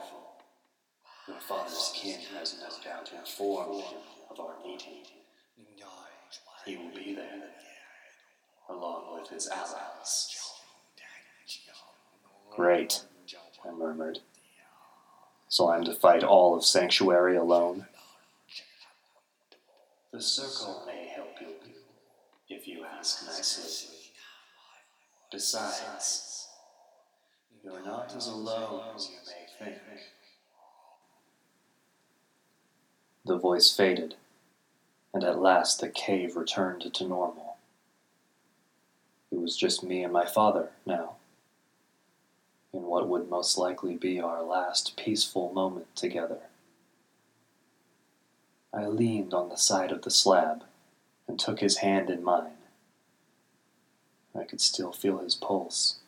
Your 1.27 1.39
father's 1.39 1.91
kin 1.95 2.19
has 2.37 2.55
no 2.61 2.67
doubt 2.87 3.09
informed 3.17 3.81
him 3.81 3.97
of 4.29 4.39
our 4.39 4.53
meeting. 4.63 5.05
He 6.67 6.77
will 6.77 6.93
be 6.95 7.15
there, 7.15 7.49
along 8.69 9.19
with 9.19 9.31
his 9.31 9.47
allies. 9.47 10.37
Great, 12.55 13.05
I 13.67 13.71
murmured. 13.71 14.19
So 15.47 15.71
I'm 15.71 15.83
to 15.85 15.95
fight 15.95 16.23
all 16.23 16.55
of 16.55 16.63
Sanctuary 16.63 17.37
alone? 17.37 17.87
The 20.15 20.21
circle 20.21 20.84
may 20.88 21.12
help 21.13 21.41
you, 21.41 21.47
if 22.47 22.69
you 22.69 22.86
ask 22.86 23.28
nicely. 23.28 24.13
Besides, 25.30 26.47
you're 27.62 27.84
not 27.84 28.15
as 28.15 28.28
alone 28.28 28.95
as 28.95 29.10
you 29.10 29.17
may 29.28 29.65
think. 29.65 29.82
The 33.25 33.38
voice 33.38 33.75
faded, 33.75 34.15
and 35.13 35.21
at 35.25 35.41
last 35.41 35.82
the 35.82 35.89
cave 35.89 36.38
returned 36.38 36.93
to 36.93 37.04
normal. 37.06 37.58
It 39.34 39.41
was 39.41 39.58
just 39.58 39.84
me 39.84 40.01
and 40.01 40.13
my 40.13 40.25
father 40.25 40.69
now, 40.86 41.17
in 42.71 42.84
what 42.84 43.10
would 43.10 43.30
most 43.30 43.58
likely 43.58 43.97
be 43.97 44.21
our 44.21 44.41
last 44.41 44.95
peaceful 44.95 45.51
moment 45.51 45.93
together. 45.93 46.39
I 48.75 48.88
leaned 48.88 49.33
on 49.33 49.47
the 49.47 49.55
side 49.55 49.91
of 49.91 50.01
the 50.01 50.11
slab 50.11 50.65
and 51.29 51.39
took 51.39 51.61
his 51.61 51.77
hand 51.77 52.09
in 52.09 52.21
mine. 52.21 52.57
I 54.38 54.43
could 54.43 54.59
still 54.59 54.91
feel 54.91 55.19
his 55.19 55.33
pulse. 55.33 55.99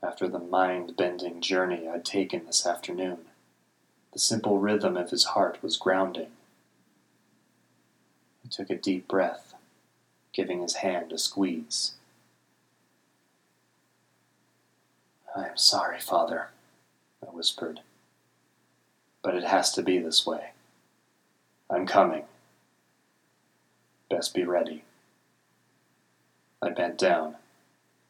After 0.00 0.28
the 0.28 0.38
mind 0.38 0.96
bending 0.96 1.40
journey 1.40 1.88
I'd 1.88 2.04
taken 2.04 2.46
this 2.46 2.64
afternoon, 2.64 3.18
the 4.12 4.20
simple 4.20 4.58
rhythm 4.58 4.96
of 4.96 5.10
his 5.10 5.24
heart 5.24 5.60
was 5.60 5.76
grounding. 5.76 6.30
He 8.44 8.48
took 8.48 8.70
a 8.70 8.76
deep 8.76 9.08
breath, 9.08 9.54
giving 10.32 10.62
his 10.62 10.76
hand 10.76 11.12
a 11.12 11.18
squeeze. 11.18 11.94
I 15.36 15.48
am 15.48 15.56
sorry, 15.56 15.98
Father, 15.98 16.50
I 17.22 17.30
whispered, 17.30 17.80
but 19.20 19.34
it 19.34 19.44
has 19.44 19.72
to 19.72 19.82
be 19.82 19.98
this 19.98 20.24
way. 20.24 20.52
I'm 21.70 21.86
coming. 21.86 22.24
Best 24.08 24.34
be 24.34 24.44
ready. 24.44 24.84
I 26.62 26.70
bent 26.70 26.96
down, 26.98 27.36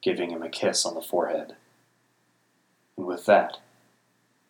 giving 0.00 0.30
him 0.30 0.42
a 0.42 0.48
kiss 0.48 0.86
on 0.86 0.94
the 0.94 1.02
forehead. 1.02 1.56
And 2.96 3.06
with 3.06 3.26
that, 3.26 3.58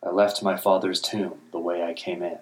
I 0.02 0.10
left 0.10 0.42
my 0.42 0.56
father's 0.56 1.00
tomb 1.00 1.34
the 1.52 1.58
way 1.58 1.82
I 1.82 1.94
came 1.94 2.22
in. 2.22 2.38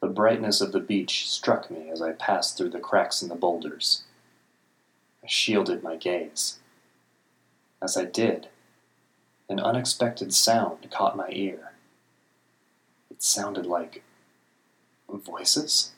The 0.00 0.08
brightness 0.08 0.60
of 0.60 0.72
the 0.72 0.80
beach 0.80 1.28
struck 1.28 1.70
me 1.70 1.90
as 1.90 2.00
I 2.00 2.12
passed 2.12 2.56
through 2.56 2.70
the 2.70 2.78
cracks 2.78 3.22
in 3.22 3.28
the 3.28 3.34
boulders. 3.34 4.04
I 5.24 5.26
shielded 5.26 5.82
my 5.82 5.96
gaze. 5.96 6.58
As 7.82 7.96
I 7.96 8.04
did, 8.04 8.48
an 9.48 9.58
unexpected 9.58 10.32
sound 10.32 10.88
caught 10.90 11.16
my 11.16 11.28
ear. 11.30 11.67
It 13.18 13.24
sounded 13.24 13.66
like 13.66 14.04
voices? 15.08 15.90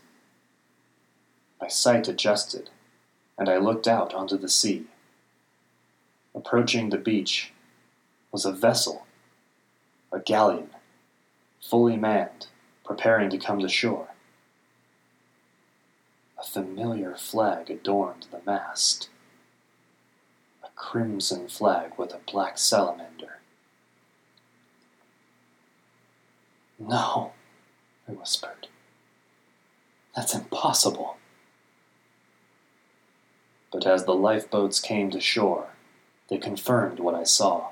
My 1.61 1.69
sight 1.69 2.09
adjusted, 2.09 2.71
and 3.37 3.47
I 3.47 3.59
looked 3.59 3.87
out 3.87 4.15
onto 4.15 4.39
the 4.39 4.49
sea. 4.49 4.87
Approaching 6.35 6.89
the 6.89 6.97
beach 6.97 7.53
was 8.33 8.47
a 8.47 8.53
vessel, 8.53 9.07
a 10.11 10.19
galleon, 10.19 10.71
fully 11.61 11.99
manned, 11.99 12.47
preparing 12.87 13.29
to 13.29 13.37
come 13.37 13.61
to 13.61 13.69
shore. 13.69 14.09
A 16.39 16.43
familiar 16.43 17.17
flag 17.17 17.69
adorned 17.69 18.29
the 18.31 18.41
mast. 18.47 19.11
A 20.65 20.69
crimson 20.75 21.49
flag 21.49 21.99
with 21.99 22.15
a 22.15 22.33
black 22.33 22.57
salamander. 22.57 23.40
No, 26.81 27.33
I 28.09 28.13
whispered. 28.13 28.69
That's 30.17 30.35
impossible. 30.35 31.19
But 33.71 33.87
as 33.87 34.05
the 34.05 34.15
lifeboats 34.15 34.81
came 34.81 35.11
to 35.11 35.21
shore, 35.21 35.69
they 36.29 36.39
confirmed 36.39 36.99
what 36.99 37.15
I 37.15 37.25
saw. 37.25 37.69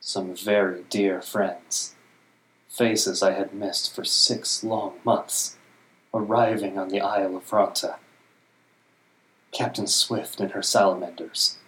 Some 0.00 0.34
very 0.34 0.82
dear 0.90 1.22
friends, 1.22 1.94
faces 2.68 3.22
I 3.22 3.32
had 3.32 3.54
missed 3.54 3.94
for 3.94 4.04
six 4.04 4.64
long 4.64 4.94
months, 5.04 5.56
arriving 6.12 6.78
on 6.78 6.88
the 6.88 7.00
Isle 7.00 7.36
of 7.36 7.48
Fronta. 7.48 7.96
Captain 9.52 9.86
Swift 9.86 10.40
and 10.40 10.50
her 10.50 10.62
salamanders, 10.62 11.58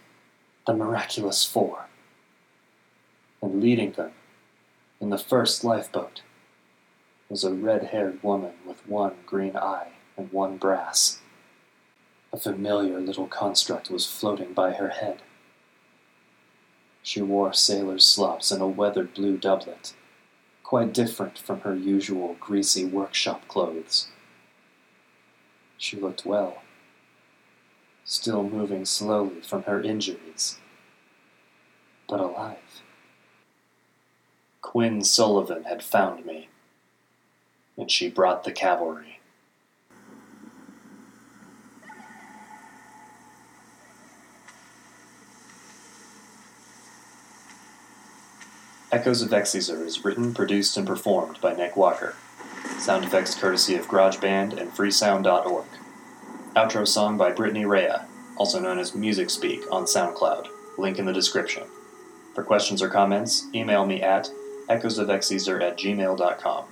the 0.67 0.75
miraculous 0.75 1.45
four, 1.45 1.87
and 3.41 3.63
leading 3.63 3.93
them 3.93 4.13
in 5.01 5.09
the 5.09 5.19
first 5.19 5.65
lifeboat 5.65 6.23
was 7.29 7.43
a 7.43 7.55
red 7.55 7.85
haired 7.85 8.23
woman 8.23 8.53
with 8.67 8.87
one 8.87 9.15
green 9.25 9.57
eye 9.57 9.89
and 10.17 10.31
one 10.31 10.59
brass. 10.59 11.21
A 12.33 12.37
familiar 12.37 13.01
little 13.01 13.27
construct 13.27 13.91
was 13.91 14.07
floating 14.07 14.53
by 14.53 14.73
her 14.73 14.91
head. 14.91 15.23
She 17.03 17.23
wore 17.23 17.53
sailor's 17.53 18.05
slops 18.05 18.51
and 18.51 18.61
a 18.61 18.67
weathered 18.67 19.15
blue 19.15 19.39
doublet, 19.39 19.95
quite 20.63 20.93
different 20.93 21.39
from 21.39 21.61
her 21.61 21.75
usual 21.75 22.37
greasy 22.39 22.85
workshop 22.85 23.49
clothes. 23.49 24.09
She 25.79 25.97
looked 25.97 26.27
well, 26.27 26.63
still 28.05 28.43
moving 28.43 28.85
slowly 28.85 29.41
from 29.41 29.63
her 29.63 29.81
injuries, 29.81 30.59
but 32.07 32.21
alive. 32.21 32.83
Quinn 34.63 35.03
Sullivan 35.03 35.65
had 35.65 35.83
found 35.83 36.25
me, 36.25 36.49
and 37.77 37.91
she 37.91 38.09
brought 38.09 38.45
the 38.45 38.53
cavalry. 38.53 39.21
Echoes 48.93 49.23
of 49.23 49.31
Exezer 49.31 49.87
is 49.87 50.05
written, 50.05 50.35
produced, 50.35 50.77
and 50.77 50.87
performed 50.87 51.41
by 51.41 51.55
Nick 51.55 51.77
Walker. 51.77 52.17
Sound 52.79 53.05
effects 53.05 53.37
courtesy 53.37 53.77
of 53.77 53.87
GarageBand 53.87 54.59
and 54.61 54.73
freesound.org. 54.73 55.67
Outro 56.57 56.87
song 56.87 57.17
by 57.17 57.31
Brittany 57.31 57.65
Rea, 57.65 57.99
also 58.37 58.59
known 58.59 58.81
as 58.81 58.95
Music 58.95 59.31
Speak 59.31 59.63
on 59.71 59.85
SoundCloud. 59.85 60.49
Link 60.77 60.99
in 60.99 61.07
the 61.07 61.13
description. 61.13 61.65
For 62.35 62.43
questions 62.43 62.83
or 62.83 62.89
comments, 62.89 63.47
email 63.55 63.87
me 63.87 64.03
at 64.03 64.31
echoesofexezer 64.71 65.63
at 65.63 65.77
gmail.com. 65.77 66.65